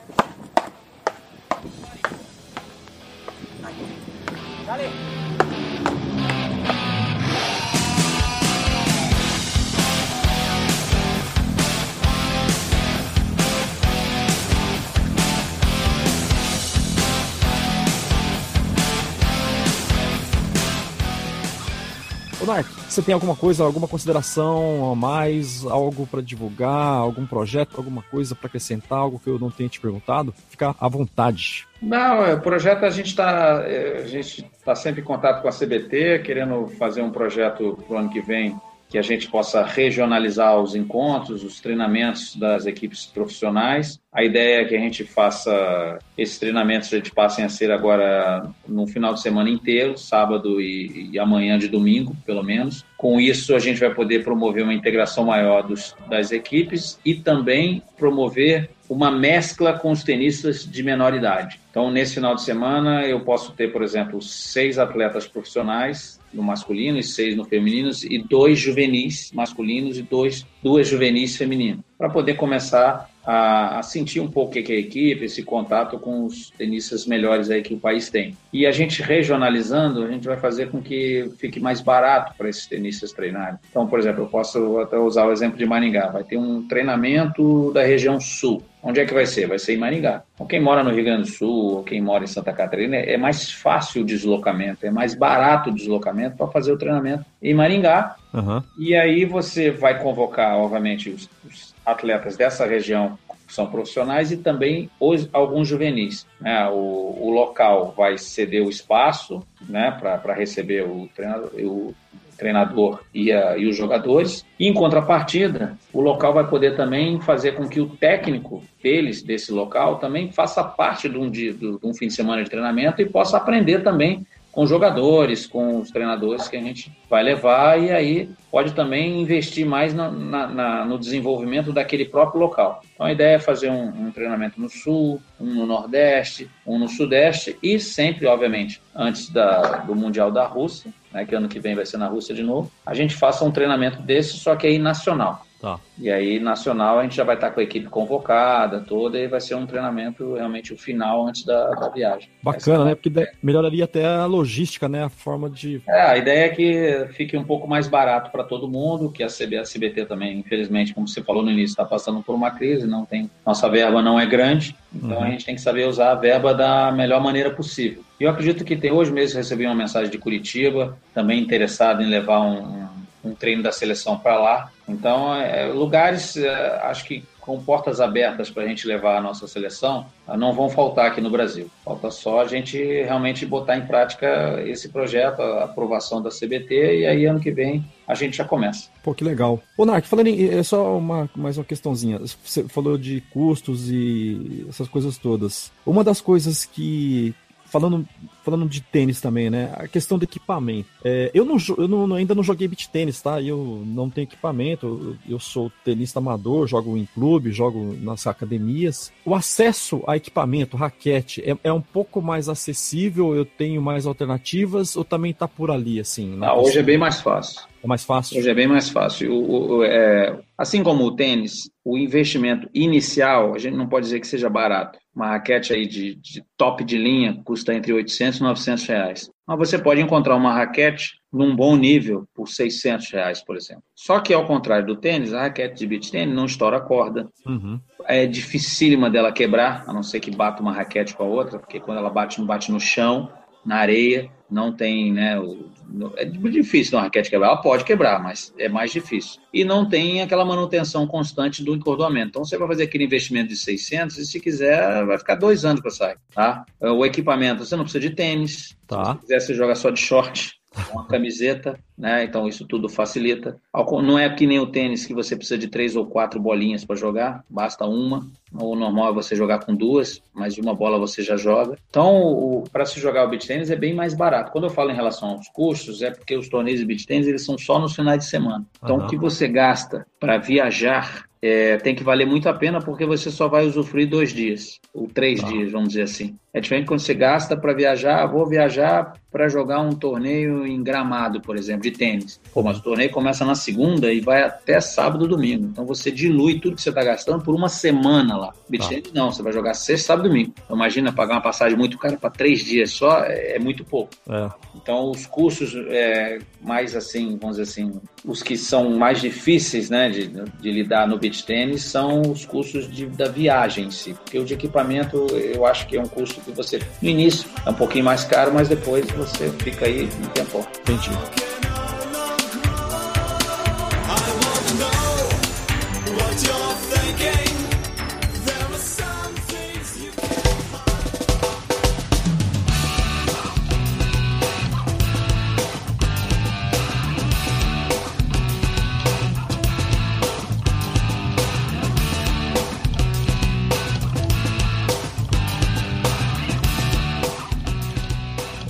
Nark, 22.46 22.68
você 22.88 23.02
tem 23.02 23.12
alguma 23.12 23.36
coisa, 23.36 23.64
alguma 23.64 23.88
consideração 23.88 24.92
a 24.92 24.94
mais, 24.94 25.64
algo 25.64 26.06
para 26.06 26.22
divulgar, 26.22 26.98
algum 26.98 27.26
projeto, 27.26 27.76
alguma 27.76 28.02
coisa 28.02 28.34
para 28.34 28.46
acrescentar, 28.46 28.98
algo 28.98 29.18
que 29.18 29.28
eu 29.28 29.38
não 29.38 29.50
tenha 29.50 29.68
te 29.68 29.80
perguntado? 29.80 30.34
Fica 30.48 30.74
à 30.80 30.88
vontade. 30.88 31.66
Não, 31.82 32.24
é, 32.24 32.34
o 32.34 32.40
projeto 32.40 32.84
a 32.84 32.90
gente 32.90 33.08
está 33.08 33.64
é, 33.66 34.02
a 34.02 34.06
gente 34.06 34.46
está 34.58 34.74
sempre 34.74 35.00
em 35.00 35.04
contato 35.04 35.42
com 35.42 35.48
a 35.48 35.52
CBT, 35.52 36.20
querendo 36.24 36.66
fazer 36.78 37.02
um 37.02 37.10
projeto 37.10 37.78
para 37.86 37.96
o 37.96 37.98
ano 37.98 38.10
que 38.10 38.20
vem 38.20 38.58
que 38.96 39.00
a 39.00 39.02
gente 39.02 39.28
possa 39.28 39.62
regionalizar 39.62 40.58
os 40.58 40.74
encontros, 40.74 41.44
os 41.44 41.60
treinamentos 41.60 42.34
das 42.34 42.64
equipes 42.64 43.04
profissionais. 43.04 44.00
A 44.10 44.24
ideia 44.24 44.62
é 44.62 44.64
que 44.64 44.74
a 44.74 44.78
gente 44.78 45.04
faça 45.04 45.98
esses 46.16 46.38
treinamentos, 46.38 46.90
a 46.90 46.96
gente 46.96 47.12
passem 47.12 47.44
a 47.44 47.48
ser 47.50 47.70
agora 47.70 48.48
no 48.66 48.86
final 48.86 49.12
de 49.12 49.20
semana 49.20 49.50
inteiro, 49.50 49.98
sábado 49.98 50.62
e, 50.62 51.10
e 51.12 51.18
amanhã 51.18 51.58
de 51.58 51.68
domingo, 51.68 52.16
pelo 52.24 52.42
menos. 52.42 52.86
Com 52.96 53.20
isso, 53.20 53.54
a 53.54 53.58
gente 53.58 53.80
vai 53.80 53.94
poder 53.94 54.24
promover 54.24 54.62
uma 54.62 54.72
integração 54.72 55.26
maior 55.26 55.62
dos, 55.62 55.94
das 56.08 56.32
equipes 56.32 56.98
e 57.04 57.16
também 57.16 57.82
promover 57.98 58.70
uma 58.88 59.10
mescla 59.10 59.74
com 59.74 59.90
os 59.90 60.02
tenistas 60.02 60.64
de 60.64 60.82
menor 60.82 61.12
idade. 61.12 61.60
Então, 61.70 61.90
nesse 61.90 62.14
final 62.14 62.34
de 62.34 62.40
semana, 62.40 63.04
eu 63.04 63.20
posso 63.20 63.52
ter, 63.52 63.70
por 63.70 63.82
exemplo, 63.82 64.22
seis 64.22 64.78
atletas 64.78 65.26
profissionais 65.26 66.15
no 66.32 66.42
masculino 66.42 66.98
e 66.98 67.02
seis 67.02 67.36
no 67.36 67.44
feminino 67.44 67.90
e 68.04 68.18
dois 68.18 68.58
juvenis 68.58 69.30
masculinos 69.32 69.98
e 69.98 70.02
dois, 70.02 70.46
duas 70.62 70.88
juvenis 70.88 71.36
femininas, 71.36 71.80
para 71.96 72.10
poder 72.10 72.34
começar 72.34 73.10
a, 73.26 73.80
a, 73.80 73.82
sentir 73.82 74.20
um 74.20 74.30
pouco 74.30 74.50
o 74.50 74.62
que 74.62 74.72
é 74.72 74.76
a 74.76 74.78
equipe, 74.78 75.24
esse 75.24 75.42
contato 75.42 75.98
com 75.98 76.24
os 76.24 76.50
tenistas 76.50 77.06
melhores 77.06 77.50
aí 77.50 77.60
que 77.60 77.74
o 77.74 77.80
país 77.80 78.08
tem. 78.08 78.36
E 78.52 78.64
a 78.64 78.70
gente 78.70 79.02
regionalizando, 79.02 80.04
a 80.04 80.08
gente 80.08 80.26
vai 80.26 80.36
fazer 80.36 80.70
com 80.70 80.80
que 80.80 81.28
fique 81.38 81.58
mais 81.58 81.80
barato 81.80 82.34
para 82.38 82.48
esses 82.48 82.66
tenistas 82.66 83.12
treinarem. 83.12 83.58
Então, 83.68 83.86
por 83.86 83.98
exemplo, 83.98 84.22
eu 84.22 84.28
posso 84.28 84.78
até 84.78 84.96
usar 84.96 85.26
o 85.26 85.32
exemplo 85.32 85.58
de 85.58 85.66
Maringá. 85.66 86.08
Vai 86.08 86.22
ter 86.22 86.36
um 86.36 86.66
treinamento 86.66 87.72
da 87.72 87.82
região 87.82 88.20
sul. 88.20 88.62
Onde 88.82 89.00
é 89.00 89.04
que 89.04 89.12
vai 89.12 89.26
ser? 89.26 89.48
Vai 89.48 89.58
ser 89.58 89.74
em 89.74 89.78
Maringá. 89.78 90.22
Então, 90.34 90.46
quem 90.46 90.60
mora 90.60 90.84
no 90.84 90.90
Rio 90.90 91.04
Grande 91.04 91.22
do 91.22 91.28
Sul 91.28 91.78
ou 91.78 91.82
quem 91.82 92.00
mora 92.00 92.22
em 92.22 92.28
Santa 92.28 92.52
Catarina, 92.52 92.94
é 92.94 93.16
mais 93.16 93.50
fácil 93.50 94.02
o 94.02 94.04
deslocamento, 94.04 94.86
é 94.86 94.90
mais 94.92 95.12
barato 95.12 95.70
o 95.70 95.74
deslocamento 95.74 96.36
para 96.36 96.46
fazer 96.46 96.70
o 96.70 96.78
treinamento 96.78 97.24
em 97.42 97.52
Maringá. 97.52 98.14
Uhum. 98.32 98.62
E 98.78 98.94
aí 98.94 99.24
você 99.24 99.72
vai 99.72 100.00
convocar, 100.00 100.56
obviamente, 100.56 101.10
os, 101.10 101.28
os 101.44 101.65
atletas 101.86 102.36
dessa 102.36 102.66
região 102.66 103.16
são 103.48 103.66
profissionais 103.66 104.32
e 104.32 104.36
também 104.36 104.90
os, 104.98 105.28
alguns 105.32 105.68
juvenis. 105.68 106.26
Né? 106.40 106.68
O, 106.68 107.16
o 107.20 107.30
local 107.30 107.94
vai 107.96 108.18
ceder 108.18 108.64
o 108.64 108.68
espaço 108.68 109.42
né, 109.68 109.96
para 110.00 110.34
receber 110.34 110.82
o 110.82 111.08
treinador, 111.14 111.50
o 111.54 111.94
treinador 112.36 113.00
e, 113.14 113.32
a, 113.32 113.56
e 113.56 113.66
os 113.66 113.76
jogadores. 113.76 114.44
E, 114.58 114.66
em 114.66 114.74
contrapartida, 114.74 115.76
o 115.92 116.00
local 116.00 116.34
vai 116.34 116.46
poder 116.48 116.76
também 116.76 117.20
fazer 117.20 117.52
com 117.52 117.68
que 117.68 117.80
o 117.80 117.88
técnico 117.88 118.62
deles, 118.82 119.22
desse 119.22 119.52
local, 119.52 119.98
também 119.98 120.30
faça 120.30 120.62
parte 120.62 121.08
de 121.08 121.16
um, 121.16 121.30
dia, 121.30 121.52
de 121.52 121.78
um 121.82 121.94
fim 121.94 122.08
de 122.08 122.14
semana 122.14 122.42
de 122.42 122.50
treinamento 122.50 123.00
e 123.00 123.08
possa 123.08 123.36
aprender 123.36 123.82
também 123.82 124.26
com 124.56 124.62
os 124.62 124.70
jogadores, 124.70 125.46
com 125.46 125.80
os 125.80 125.90
treinadores 125.90 126.48
que 126.48 126.56
a 126.56 126.62
gente 126.62 126.90
vai 127.10 127.22
levar 127.22 127.78
e 127.78 127.90
aí 127.90 128.30
pode 128.50 128.72
também 128.72 129.20
investir 129.20 129.66
mais 129.66 129.92
na, 129.92 130.10
na, 130.10 130.82
no 130.82 130.98
desenvolvimento 130.98 131.74
daquele 131.74 132.06
próprio 132.06 132.40
local. 132.40 132.80
Então 132.94 133.04
a 133.04 133.12
ideia 133.12 133.36
é 133.36 133.38
fazer 133.38 133.68
um, 133.68 133.88
um, 133.88 134.10
treinamento 134.10 134.58
no 134.58 134.70
sul, 134.70 135.20
um 135.38 135.44
no 135.44 135.66
nordeste, 135.66 136.48
um 136.66 136.78
no 136.78 136.88
sudeste 136.88 137.54
e 137.62 137.78
sempre, 137.78 138.26
obviamente, 138.26 138.80
antes 138.94 139.28
da, 139.28 139.60
do 139.80 139.94
Mundial 139.94 140.32
da 140.32 140.46
Rússia, 140.46 140.90
né, 141.12 141.26
que 141.26 141.34
ano 141.34 141.48
que 141.48 141.60
vem 141.60 141.74
vai 141.74 141.84
ser 141.84 141.98
na 141.98 142.08
Rússia 142.08 142.34
de 142.34 142.42
novo, 142.42 142.72
a 142.86 142.94
gente 142.94 143.14
faça 143.14 143.44
um 143.44 143.52
treinamento 143.52 144.00
desse, 144.00 144.38
só 144.38 144.56
que 144.56 144.66
aí 144.66 144.78
nacional. 144.78 145.45
Tá. 145.60 145.80
E 145.98 146.10
aí, 146.10 146.38
nacional, 146.38 146.98
a 146.98 147.02
gente 147.02 147.16
já 147.16 147.24
vai 147.24 147.34
estar 147.34 147.50
com 147.50 147.60
a 147.60 147.62
equipe 147.62 147.88
convocada 147.88 148.80
toda 148.80 149.18
e 149.18 149.26
vai 149.26 149.40
ser 149.40 149.54
um 149.54 149.66
treinamento 149.66 150.34
realmente 150.34 150.72
o 150.74 150.76
final 150.76 151.26
antes 151.26 151.44
da, 151.44 151.70
da 151.70 151.88
viagem. 151.88 152.28
Bacana, 152.42 152.84
né? 152.84 152.94
Porque 152.94 153.10
melhoraria 153.42 153.84
até 153.84 154.04
a 154.04 154.26
logística, 154.26 154.86
né? 154.88 155.04
A 155.04 155.08
forma 155.08 155.48
de. 155.48 155.80
É, 155.88 156.02
a 156.02 156.18
ideia 156.18 156.44
é 156.44 156.48
que 156.50 157.08
fique 157.14 157.36
um 157.36 157.44
pouco 157.44 157.66
mais 157.66 157.88
barato 157.88 158.30
para 158.30 158.44
todo 158.44 158.68
mundo, 158.68 159.10
que 159.10 159.22
a, 159.22 159.28
CB, 159.28 159.56
a 159.56 159.62
CBT 159.62 160.04
também, 160.04 160.38
infelizmente, 160.38 160.92
como 160.92 161.08
você 161.08 161.22
falou 161.22 161.42
no 161.42 161.50
início, 161.50 161.72
está 161.72 161.84
passando 161.84 162.22
por 162.22 162.34
uma 162.34 162.50
crise, 162.50 162.86
não 162.86 163.06
tem. 163.06 163.30
Nossa 163.44 163.68
verba 163.68 164.02
não 164.02 164.20
é 164.20 164.26
grande, 164.26 164.76
então 164.94 165.16
uhum. 165.16 165.24
a 165.24 165.30
gente 165.30 165.46
tem 165.46 165.54
que 165.54 165.60
saber 165.60 165.88
usar 165.88 166.12
a 166.12 166.14
verba 166.14 166.52
da 166.52 166.92
melhor 166.92 167.22
maneira 167.22 167.50
possível. 167.50 168.04
E 168.20 168.24
eu 168.24 168.30
acredito 168.30 168.64
que 168.64 168.76
tem 168.76 168.92
hoje 168.92 169.12
mesmo 169.12 169.38
recebi 169.38 169.64
uma 169.64 169.74
mensagem 169.74 170.10
de 170.10 170.18
Curitiba, 170.18 170.98
também 171.14 171.40
interessado 171.40 172.02
em 172.02 172.06
levar 172.06 172.40
um, 172.40 172.86
um 172.95 172.95
um 173.26 173.34
treino 173.34 173.62
da 173.62 173.72
seleção 173.72 174.18
para 174.18 174.38
lá. 174.38 174.72
Então, 174.88 175.34
é, 175.34 175.66
lugares, 175.66 176.36
é, 176.36 176.80
acho 176.84 177.04
que 177.04 177.24
com 177.46 177.62
portas 177.62 178.00
abertas 178.00 178.50
para 178.50 178.64
a 178.64 178.66
gente 178.66 178.88
levar 178.88 179.16
a 179.16 179.20
nossa 179.20 179.46
seleção, 179.46 180.06
não 180.36 180.52
vão 180.52 180.68
faltar 180.68 181.06
aqui 181.06 181.20
no 181.20 181.30
Brasil. 181.30 181.70
Falta 181.84 182.10
só 182.10 182.40
a 182.40 182.44
gente 182.46 182.76
realmente 182.76 183.46
botar 183.46 183.76
em 183.76 183.86
prática 183.86 184.60
esse 184.66 184.88
projeto, 184.88 185.40
a 185.40 185.64
aprovação 185.64 186.20
da 186.20 186.28
CBT, 186.28 186.98
e 186.98 187.06
aí 187.06 187.24
ano 187.24 187.38
que 187.38 187.52
vem 187.52 187.84
a 188.06 188.16
gente 188.16 188.36
já 188.36 188.44
começa. 188.44 188.88
Pô, 189.02 189.14
que 189.14 189.22
legal. 189.22 189.60
Ô, 189.78 189.86
Nark, 189.86 190.08
falando 190.08 190.26
em, 190.26 190.58
é 190.58 190.62
só 190.64 190.98
uma, 190.98 191.30
mais 191.36 191.56
uma 191.56 191.64
questãozinha. 191.64 192.18
Você 192.18 192.64
falou 192.64 192.98
de 192.98 193.20
custos 193.32 193.88
e 193.90 194.66
essas 194.68 194.88
coisas 194.88 195.16
todas. 195.16 195.70
Uma 195.86 196.02
das 196.02 196.20
coisas 196.20 196.64
que 196.64 197.32
falando, 197.66 198.06
falando 198.44 198.68
de 198.68 198.80
tênis 198.80 199.20
também, 199.20 199.50
né? 199.50 199.72
A 199.76 199.88
questão 199.88 200.18
do 200.18 200.24
equipamento. 200.24 200.88
É, 201.04 201.30
eu 201.34 201.44
não, 201.44 201.56
eu 201.76 201.88
não, 201.88 202.14
ainda 202.14 202.34
não 202.34 202.42
joguei 202.42 202.68
beat 202.68 202.88
tênis, 202.88 203.20
tá? 203.20 203.40
Eu 203.40 203.82
não 203.86 204.08
tenho 204.08 204.24
equipamento. 204.24 205.16
Eu, 205.28 205.34
eu 205.34 205.38
sou 205.38 205.70
tenista 205.84 206.18
amador, 206.18 206.66
jogo 206.66 206.96
em 206.96 207.06
clube, 207.14 207.52
jogo 207.52 207.96
nas 208.00 208.26
academias. 208.26 209.12
O 209.24 209.34
acesso 209.34 210.02
a 210.06 210.16
equipamento, 210.16 210.76
raquete, 210.76 211.42
é, 211.42 211.56
é 211.64 211.72
um 211.72 211.80
pouco 211.80 212.22
mais 212.22 212.48
acessível? 212.48 213.34
Eu 213.34 213.44
tenho 213.44 213.82
mais 213.82 214.06
alternativas 214.06 214.96
ou 214.96 215.04
também 215.04 215.32
tá 215.32 215.46
por 215.46 215.70
ali, 215.70 216.00
assim? 216.00 216.38
Ah, 216.42 216.54
hoje 216.54 216.78
é 216.78 216.82
bem 216.82 216.98
mais 216.98 217.20
fácil. 217.20 217.62
É 217.86 217.88
mais 217.88 218.04
fácil? 218.04 218.36
Hoje 218.36 218.50
é 218.50 218.54
bem 218.54 218.66
mais 218.66 218.88
fácil. 218.88 219.32
O, 219.32 219.76
o, 219.76 219.84
é, 219.84 220.36
assim 220.58 220.82
como 220.82 221.04
o 221.04 221.14
tênis, 221.14 221.70
o 221.84 221.96
investimento 221.96 222.68
inicial, 222.74 223.54
a 223.54 223.58
gente 223.58 223.76
não 223.76 223.88
pode 223.88 224.06
dizer 224.06 224.18
que 224.18 224.26
seja 224.26 224.50
barato. 224.50 224.98
Uma 225.14 225.28
raquete 225.28 225.72
aí 225.72 225.86
de, 225.86 226.16
de 226.16 226.44
top 226.56 226.84
de 226.84 226.98
linha 226.98 227.40
custa 227.44 227.72
entre 227.72 227.92
800 227.92 228.40
e 228.40 228.42
900 228.42 228.86
reais. 228.86 229.30
Mas 229.46 229.58
você 229.58 229.78
pode 229.78 230.00
encontrar 230.00 230.34
uma 230.34 230.52
raquete 230.52 231.12
num 231.32 231.54
bom 231.54 231.76
nível 231.76 232.26
por 232.34 232.48
600 232.48 233.08
reais, 233.12 233.40
por 233.40 233.56
exemplo. 233.56 233.84
Só 233.94 234.18
que 234.18 234.34
ao 234.34 234.46
contrário 234.46 234.84
do 234.84 234.96
tênis, 234.96 235.32
a 235.32 235.42
raquete 235.42 235.76
de 235.76 235.86
beach 235.86 236.10
tênis 236.10 236.34
não 236.34 236.46
estoura 236.46 236.78
a 236.78 236.80
corda. 236.80 237.28
Uhum. 237.46 237.80
É 238.04 238.26
dificílima 238.26 239.08
dela 239.08 239.30
quebrar, 239.30 239.84
a 239.86 239.92
não 239.92 240.02
ser 240.02 240.18
que 240.18 240.30
bata 240.32 240.60
uma 240.60 240.72
raquete 240.72 241.14
com 241.14 241.22
a 241.22 241.28
outra, 241.28 241.60
porque 241.60 241.78
quando 241.78 241.98
ela 241.98 242.10
bate, 242.10 242.40
não 242.40 242.46
bate 242.46 242.72
no 242.72 242.80
chão, 242.80 243.30
na 243.64 243.76
areia, 243.76 244.28
não 244.50 244.72
tem, 244.72 245.12
né, 245.12 245.38
o, 245.38 245.70
é 246.16 246.24
difícil 246.24 246.96
uma 246.96 247.04
raquete 247.04 247.30
quebrar. 247.30 247.48
Ela 247.48 247.62
pode 247.62 247.84
quebrar, 247.84 248.22
mas 248.22 248.52
é 248.58 248.68
mais 248.68 248.90
difícil. 248.90 249.40
E 249.52 249.64
não 249.64 249.88
tem 249.88 250.22
aquela 250.22 250.44
manutenção 250.44 251.06
constante 251.06 251.62
do 251.62 251.74
encordoamento. 251.74 252.28
Então 252.28 252.44
você 252.44 252.58
vai 252.58 252.68
fazer 252.68 252.84
aquele 252.84 253.04
investimento 253.04 253.48
de 253.48 253.56
600 253.56 254.18
e 254.18 254.26
se 254.26 254.40
quiser 254.40 255.04
vai 255.04 255.18
ficar 255.18 255.36
dois 255.36 255.64
anos 255.64 255.80
para 255.80 255.90
sair, 255.90 256.16
tá? 256.34 256.64
O 256.80 257.04
equipamento, 257.04 257.64
você 257.64 257.76
não 257.76 257.84
precisa 257.84 258.08
de 258.08 258.14
tênis. 258.14 258.76
Tá. 258.86 259.14
Se 259.14 259.20
quiser 259.20 259.40
você 259.40 259.54
joga 259.54 259.74
só 259.74 259.90
de 259.90 260.00
short 260.00 260.56
uma 260.92 261.06
camiseta, 261.06 261.78
né? 261.96 262.24
Então 262.24 262.46
isso 262.46 262.66
tudo 262.66 262.88
facilita. 262.88 263.58
Não 264.02 264.18
é 264.18 264.28
que 264.28 264.46
nem 264.46 264.58
o 264.58 264.66
tênis 264.66 265.06
que 265.06 265.14
você 265.14 265.36
precisa 265.36 265.58
de 265.58 265.68
três 265.68 265.96
ou 265.96 266.06
quatro 266.06 266.40
bolinhas 266.40 266.84
para 266.84 266.96
jogar, 266.96 267.44
basta 267.48 267.86
uma. 267.86 268.26
O 268.60 268.74
normal 268.74 269.10
é 269.10 269.14
você 269.14 269.34
jogar 269.34 269.60
com 269.60 269.74
duas, 269.74 270.22
mas 270.34 270.54
de 270.54 270.60
uma 270.60 270.74
bola 270.74 270.98
você 270.98 271.22
já 271.22 271.36
joga. 271.36 271.78
Então, 271.88 272.64
para 272.72 272.84
se 272.84 273.00
jogar 273.00 273.24
o 273.24 273.28
beach 273.28 273.46
tênis 273.46 273.70
é 273.70 273.76
bem 273.76 273.94
mais 273.94 274.14
barato. 274.14 274.52
Quando 274.52 274.64
eu 274.64 274.70
falo 274.70 274.90
em 274.90 274.94
relação 274.94 275.30
aos 275.30 275.48
custos, 275.48 276.02
é 276.02 276.10
porque 276.10 276.36
os 276.36 276.48
torneios 276.48 276.80
de 276.80 276.86
beach 276.86 277.06
tênis 277.06 277.26
eles 277.26 277.44
são 277.44 277.56
só 277.58 277.78
nos 277.78 277.94
finais 277.94 278.18
de 278.18 278.26
semana. 278.26 278.64
Então, 278.82 278.98
uhum. 278.98 279.04
o 279.04 279.08
que 279.08 279.16
você 279.16 279.48
gasta 279.48 280.06
para 280.18 280.38
viajar 280.38 281.26
é, 281.40 281.76
tem 281.76 281.94
que 281.94 282.02
valer 282.02 282.26
muito 282.26 282.48
a 282.48 282.54
pena 282.54 282.80
porque 282.80 283.04
você 283.04 283.30
só 283.30 283.46
vai 283.46 283.66
usufruir 283.66 284.08
dois 284.08 284.32
dias, 284.32 284.80
ou 284.92 285.06
três 285.06 285.42
ah. 285.42 285.46
dias, 285.46 285.70
vamos 285.70 285.90
dizer 285.90 286.02
assim. 286.02 286.34
É 286.52 286.60
diferente 286.60 286.86
quando 286.86 287.00
você 287.00 287.14
gasta 287.14 287.56
para 287.56 287.74
viajar, 287.74 288.26
vou 288.26 288.46
viajar 288.46 289.12
para 289.30 289.48
jogar 289.48 289.80
um 289.80 289.90
torneio 289.90 290.66
em 290.66 290.82
gramado, 290.82 291.40
por 291.40 291.56
exemplo, 291.56 291.82
de 291.82 291.90
tênis. 291.90 292.40
Pô, 292.52 292.62
mas 292.62 292.78
o 292.78 292.82
torneio 292.82 293.10
começa 293.10 293.44
na 293.44 293.54
segunda 293.54 294.12
e 294.12 294.20
vai 294.20 294.42
até 294.42 294.80
sábado 294.80 295.28
domingo. 295.28 295.66
Então 295.66 295.84
você 295.84 296.10
dilui 296.10 296.58
tudo 296.58 296.76
que 296.76 296.82
você 296.82 296.88
está 296.88 297.04
gastando 297.04 297.44
por 297.44 297.54
uma 297.54 297.68
semana 297.68 298.36
lá. 298.36 298.45
Beach 298.68 299.02
ah. 299.06 299.10
não, 299.14 299.30
você 299.30 299.42
vai 299.42 299.52
jogar 299.52 299.74
sexta, 299.74 300.08
sábado 300.08 300.26
e 300.26 300.28
domingo. 300.28 300.52
Então, 300.64 300.76
imagina 300.76 301.12
pagar 301.12 301.34
uma 301.34 301.42
passagem 301.42 301.76
muito 301.76 301.98
cara 301.98 302.16
para 302.16 302.30
três 302.30 302.64
dias 302.64 302.90
só, 302.90 303.24
é, 303.24 303.56
é 303.56 303.58
muito 303.58 303.84
pouco. 303.84 304.10
É. 304.28 304.48
Então 304.74 305.10
os 305.10 305.26
custos 305.26 305.74
é, 305.88 306.38
mais 306.60 306.94
assim, 306.94 307.36
vamos 307.40 307.56
dizer 307.56 307.70
assim, 307.70 308.00
os 308.24 308.42
que 308.42 308.56
são 308.56 308.90
mais 308.96 309.20
difíceis 309.20 309.90
né, 309.90 310.08
de, 310.08 310.28
de 310.28 310.70
lidar 310.70 311.08
no 311.08 311.18
beach 311.18 311.44
tênis 311.44 311.84
são 311.84 312.22
os 312.22 312.44
custos 312.44 312.90
de, 312.90 313.06
da 313.06 313.28
viagem 313.28 313.86
em 313.86 313.90
si. 313.90 314.14
Porque 314.14 314.38
o 314.38 314.44
de 314.44 314.54
equipamento 314.54 315.26
eu 315.30 315.66
acho 315.66 315.86
que 315.86 315.96
é 315.96 316.00
um 316.00 316.08
custo 316.08 316.40
que 316.40 316.52
você, 316.52 316.80
no 317.00 317.08
início, 317.08 317.48
é 317.64 317.70
um 317.70 317.74
pouquinho 317.74 318.04
mais 318.04 318.24
caro, 318.24 318.52
mas 318.52 318.68
depois 318.68 319.06
você 319.10 319.50
fica 319.58 319.86
aí 319.86 320.04
um 320.04 320.28
tempo. 320.28 320.66
Entendi. 320.80 321.10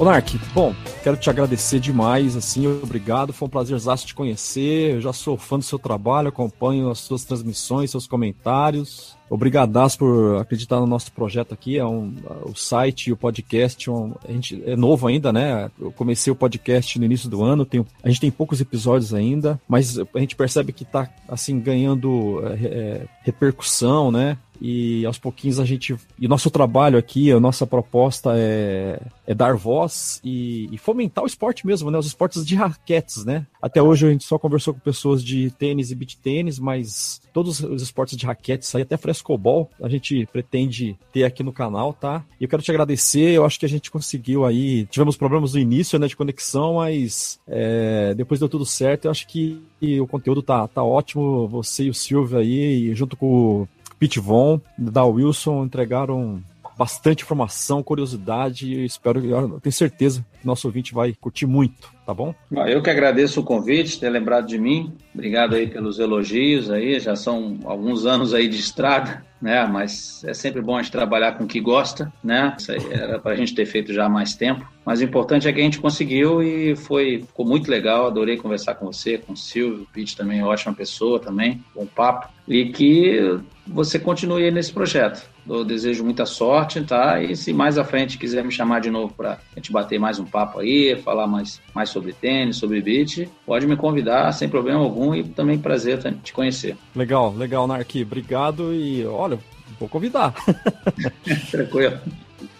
Nark, 0.07 0.39
bom, 0.55 0.73
quero 1.03 1.17
te 1.17 1.29
agradecer 1.29 1.81
demais, 1.81 2.37
assim, 2.37 2.65
obrigado, 2.69 3.33
foi 3.33 3.49
um 3.49 3.51
prazer 3.51 3.77
te 4.05 4.15
conhecer, 4.15 4.95
eu 4.95 5.01
já 5.01 5.13
sou 5.13 5.37
fã 5.37 5.59
do 5.59 5.65
seu 5.65 5.81
trabalho, 5.81 6.29
acompanho 6.29 6.89
as 6.93 7.01
suas 7.01 7.25
transmissões, 7.25 7.91
seus 7.91 8.07
comentários, 8.07 9.17
Obrigadaço 9.29 9.99
por 9.99 10.37
acreditar 10.41 10.79
no 10.79 10.87
nosso 10.87 11.11
projeto 11.11 11.53
aqui. 11.53 11.79
É 11.79 11.85
um, 11.85 12.15
o 12.45 12.55
site 12.55 13.09
e 13.09 13.13
o 13.13 13.17
podcast 13.17 13.91
um, 13.91 14.15
a 14.27 14.31
gente 14.31 14.63
é 14.65 14.77
novo 14.77 15.09
ainda, 15.09 15.33
né? 15.33 15.69
Eu 15.81 15.91
comecei 15.91 16.33
o 16.33 16.37
podcast 16.37 16.97
no 16.99 17.05
início 17.05 17.29
do 17.29 17.43
ano. 17.43 17.67
A 18.03 18.09
gente 18.09 18.21
tem 18.21 18.31
poucos 18.31 18.61
episódios 18.61 19.13
ainda, 19.13 19.61
mas 19.69 19.99
a 19.99 20.19
gente 20.19 20.37
percebe 20.37 20.73
que 20.73 20.85
está 20.85 21.11
assim 21.29 21.59
ganhando 21.59 22.41
é, 22.47 22.67
é, 22.67 23.07
repercussão, 23.23 24.13
né? 24.13 24.39
E 24.61 25.05
aos 25.05 25.19
pouquinhos 25.19 25.61
a 25.61 25.65
gente. 25.65 25.97
E 26.19 26.29
nosso 26.29 26.51
trabalho 26.51 26.99
aqui, 26.99 27.31
a 27.31 27.41
nossa 27.41 27.67
proposta 27.67 28.33
é, 28.35 29.01
é 29.27 29.35
dar 29.35 29.57
voz 29.57 30.21
e, 30.25 30.69
e, 30.73 30.79
fomentar 30.79 31.25
o 31.25 31.27
esporte 31.27 31.67
mesmo, 31.67 31.91
né? 31.91 31.99
Os 31.99 32.07
esportes 32.07 32.47
de 32.47 32.55
raquetes, 32.55 33.25
né? 33.25 33.47
Até 33.61 33.83
hoje 33.83 34.07
a 34.07 34.11
gente 34.11 34.25
só 34.25 34.39
conversou 34.39 34.75
com 34.75 34.81
pessoas 34.81 35.23
de 35.23 35.51
tênis 35.51 35.91
e 35.91 35.95
beach 35.95 36.17
tênis, 36.19 36.59
mas 36.59 37.21
todos 37.33 37.61
os 37.61 37.83
esportes 37.83 38.17
de 38.17 38.27
raquetes, 38.27 38.75
aí 38.75 38.83
até 38.83 38.97
frescobol, 38.97 39.71
a 39.83 39.89
gente 39.89 40.27
pretende 40.33 40.97
ter 41.13 41.25
aqui 41.25 41.43
no 41.43 41.53
canal, 41.53 41.93
tá? 41.93 42.25
E 42.41 42.45
eu 42.45 42.49
quero 42.49 42.63
te 42.63 42.71
agradecer, 42.71 43.33
eu 43.33 43.45
acho 43.45 43.59
que 43.59 43.67
a 43.67 43.69
gente 43.69 43.91
conseguiu 43.91 44.45
aí. 44.45 44.87
Tivemos 44.87 45.17
problemas 45.17 45.55
no 45.55 45.61
início, 45.61 45.99
né, 45.99 46.07
de 46.07 46.17
conexão, 46.17 46.75
mas 46.75 47.39
é, 47.47 48.15
depois 48.15 48.41
deu 48.41 48.49
tudo 48.49 48.65
certo. 48.65 49.07
Eu 49.07 49.11
acho 49.11 49.27
que 49.27 49.63
o 50.01 50.07
conteúdo 50.07 50.43
tá, 50.43 50.67
tá 50.67 50.83
ótimo. 50.83 51.47
Você 51.49 51.85
e 51.85 51.91
o 51.91 51.95
Silvio 51.95 52.39
aí, 52.39 52.95
junto 52.95 53.17
com 53.17 53.63
o 53.63 53.69
Pete 53.99 54.21
Von, 54.21 54.61
da 54.77 55.05
Wilson, 55.05 55.65
entregaram 55.65 56.45
bastante 56.77 57.23
informação, 57.23 57.83
curiosidade. 57.83 58.73
E 58.73 58.85
espero, 58.85 59.25
eu 59.25 59.61
tenho 59.61 59.73
certeza 59.73 60.25
que 60.41 60.47
nosso 60.47 60.67
ouvinte 60.67 60.93
vai 60.93 61.15
curtir 61.15 61.47
muito, 61.47 61.91
tá 62.05 62.13
bom? 62.13 62.35
Eu 62.51 62.83
que 62.83 62.91
agradeço 62.91 63.41
o 63.41 63.45
convite, 63.45 63.99
ter 63.99 64.11
lembrado 64.11 64.47
de 64.47 64.59
mim. 64.59 64.93
Obrigado 65.15 65.55
aí 65.55 65.67
pelos 65.67 65.99
elogios 65.99 66.71
aí. 66.71 67.01
Já 67.01 67.17
são 67.17 67.59
alguns 67.65 68.05
anos 68.05 68.35
aí 68.35 68.47
de 68.47 68.59
estrada, 68.59 69.25
né? 69.41 69.67
Mas 69.67 70.23
é 70.25 70.35
sempre 70.35 70.61
bom 70.61 70.77
a 70.77 70.83
gente 70.83 70.93
trabalhar 70.93 71.33
com 71.33 71.45
o 71.45 71.47
que 71.49 71.61
gosta, 71.61 72.13
né? 72.23 72.55
Isso 72.59 72.73
aí 72.73 72.93
era 72.93 73.19
para 73.19 73.33
a 73.33 73.37
gente 73.37 73.55
ter 73.55 73.67
feito 73.67 73.93
já 73.93 74.07
há 74.07 74.09
mais 74.09 74.35
tempo. 74.35 74.67
Mas 74.85 75.01
o 75.01 75.05
importante 75.05 75.49
é 75.49 75.53
que 75.53 75.61
a 75.61 75.65
gente 75.65 75.81
conseguiu 75.81 76.43
e 76.43 76.77
foi 76.77 77.25
ficou 77.27 77.47
muito 77.47 77.71
legal. 77.71 78.07
Adorei 78.07 78.37
conversar 78.37 78.75
com 78.75 78.87
você, 78.87 79.19
com 79.19 79.33
o 79.33 79.37
Silvio, 79.37 79.83
o 79.83 79.87
Pete 79.87 80.17
também, 80.17 80.43
ótima 80.43 80.75
pessoa 80.75 81.19
também, 81.19 81.65
bom 81.75 81.87
papo. 81.87 82.29
E 82.47 82.67
que 82.67 83.41
você 83.67 83.99
continue 83.99 84.45
aí 84.45 84.51
nesse 84.51 84.73
projeto. 84.73 85.36
Eu 85.49 85.65
desejo 85.65 86.05
muita 86.05 86.27
sorte, 86.27 86.83
tá? 86.83 87.23
E 87.23 87.37
se 87.37 87.53
mais 87.53 87.79
à 87.79 87.85
frente 87.85 88.19
quiser 88.19 88.45
me 88.45 88.51
chamar 88.51 88.81
de 88.81 88.91
novo 88.91 89.15
para 89.15 89.33
a 89.33 89.39
gente 89.57 89.73
bater 89.73 89.99
mais 89.99 90.19
um 90.19 90.25
papo 90.25 90.61
aí, 90.61 91.01
falar 91.03 91.27
mais, 91.27 91.61
mais 91.75 91.89
sobre 91.91 92.13
tênis, 92.13 92.57
sobre 92.57 92.81
beat, 92.81 93.29
pode 93.45 93.67
me 93.67 93.77
convidar 93.77 94.33
sem 94.33 94.49
problema 94.49 94.81
algum 94.81 95.15
e 95.15 95.23
também 95.25 95.59
prazer 95.59 95.99
te 96.23 96.33
conhecer. 96.33 96.77
Legal, 96.95 97.33
legal, 97.35 97.67
Narki. 97.67 98.03
Obrigado 98.03 98.75
e 98.75 99.05
olha, 99.07 99.39
vou 99.79 99.89
convidar. 99.89 100.35
Tranquilo. 101.51 102.01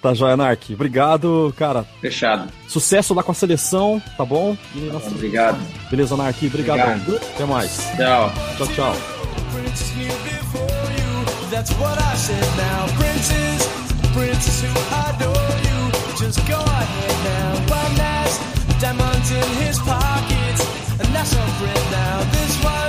Tá 0.01 0.15
joia, 0.15 0.37
Nark. 0.37 0.73
Obrigado, 0.73 1.53
cara. 1.57 1.85
Fechado. 2.01 2.49
Sucesso 2.69 3.15
lá 3.15 3.23
com 3.23 3.33
a 3.33 3.35
seleção, 3.35 4.01
tá 4.17 4.25
bom? 4.25 4.57
Nossa... 4.75 5.11
Obrigado. 5.11 5.59
Beleza, 5.91 6.17
Nark. 6.17 6.47
Obrigado. 6.47 7.01
Obrigado. 7.01 7.17
Até 7.35 7.45
mais. 7.45 7.79
Tchau. 7.97 8.33
Tchau, 8.57 8.67
tchau. 8.69 9.16
That's 11.67 11.81
what 11.81 11.99
I 11.99 12.15
said 12.15 12.57
now. 12.57 12.87
Princess, 12.95 13.67
princess 14.15 14.63
who 14.63 14.71
adore 15.03 15.51
you. 15.67 15.91
Just 16.17 16.39
go 16.47 16.61
ahead 16.63 17.17
now. 17.27 17.75
One 17.75 17.97
has 17.99 18.39
diamonds 18.81 19.33
in 19.33 19.51
his 19.67 19.77
pockets. 19.81 20.63
And 21.01 21.09
that's 21.11 21.33
a 21.33 21.43
friend 21.59 21.91
now. 21.91 22.23
This 22.31 22.55
one 22.63 22.86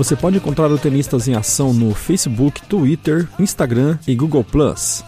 Você 0.00 0.16
pode 0.16 0.38
encontrar 0.38 0.72
o 0.72 0.78
Tenistas 0.78 1.28
em 1.28 1.34
Ação 1.34 1.74
no 1.74 1.94
Facebook, 1.94 2.62
Twitter, 2.62 3.28
Instagram 3.38 3.98
e 4.08 4.14
Google+. 4.14 4.46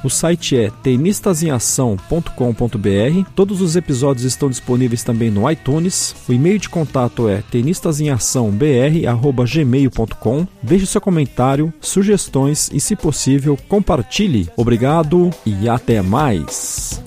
O 0.04 0.10
site 0.10 0.54
é 0.54 0.70
tenistasemação.com.br. 0.82 3.30
Todos 3.34 3.62
os 3.62 3.74
episódios 3.74 4.26
estão 4.26 4.50
disponíveis 4.50 5.02
também 5.02 5.30
no 5.30 5.50
iTunes. 5.50 6.14
O 6.28 6.32
e-mail 6.34 6.58
de 6.58 6.68
contato 6.68 7.26
é 7.26 7.42
tenistasemaçãobr@gmail.com. 7.50 10.46
Deixe 10.62 10.84
seu 10.84 11.00
comentário, 11.00 11.72
sugestões 11.80 12.68
e, 12.70 12.78
se 12.78 12.94
possível, 12.94 13.58
compartilhe. 13.66 14.50
Obrigado 14.58 15.30
e 15.46 15.70
até 15.70 16.02
mais. 16.02 17.02